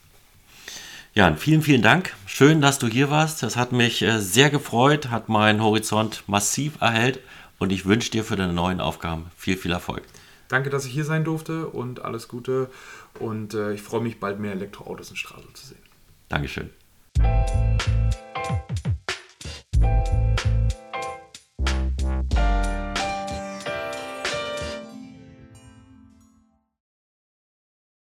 Ja, 1.14 1.26
und 1.26 1.40
vielen, 1.40 1.62
vielen 1.62 1.82
Dank. 1.82 2.14
Schön, 2.26 2.60
dass 2.60 2.78
du 2.78 2.86
hier 2.86 3.10
warst. 3.10 3.42
Das 3.42 3.56
hat 3.56 3.72
mich 3.72 4.02
äh, 4.02 4.20
sehr 4.20 4.50
gefreut, 4.50 5.10
hat 5.10 5.28
meinen 5.28 5.60
Horizont 5.60 6.22
massiv 6.28 6.80
erhellt 6.80 7.18
und 7.58 7.72
ich 7.72 7.84
wünsche 7.84 8.12
dir 8.12 8.22
für 8.22 8.36
deine 8.36 8.52
neuen 8.52 8.80
Aufgaben 8.80 9.30
viel, 9.36 9.56
viel 9.56 9.72
Erfolg. 9.72 10.04
Danke, 10.48 10.70
dass 10.70 10.84
ich 10.84 10.92
hier 10.92 11.04
sein 11.04 11.24
durfte 11.24 11.66
und 11.68 12.04
alles 12.04 12.28
Gute 12.28 12.70
und 13.18 13.54
äh, 13.54 13.72
ich 13.72 13.82
freue 13.82 14.02
mich, 14.02 14.20
bald 14.20 14.38
mehr 14.38 14.52
Elektroautos 14.52 15.10
in 15.10 15.16
Stralsund 15.16 15.56
zu 15.56 15.66
sehen. 15.66 15.82
Dankeschön. 16.28 16.70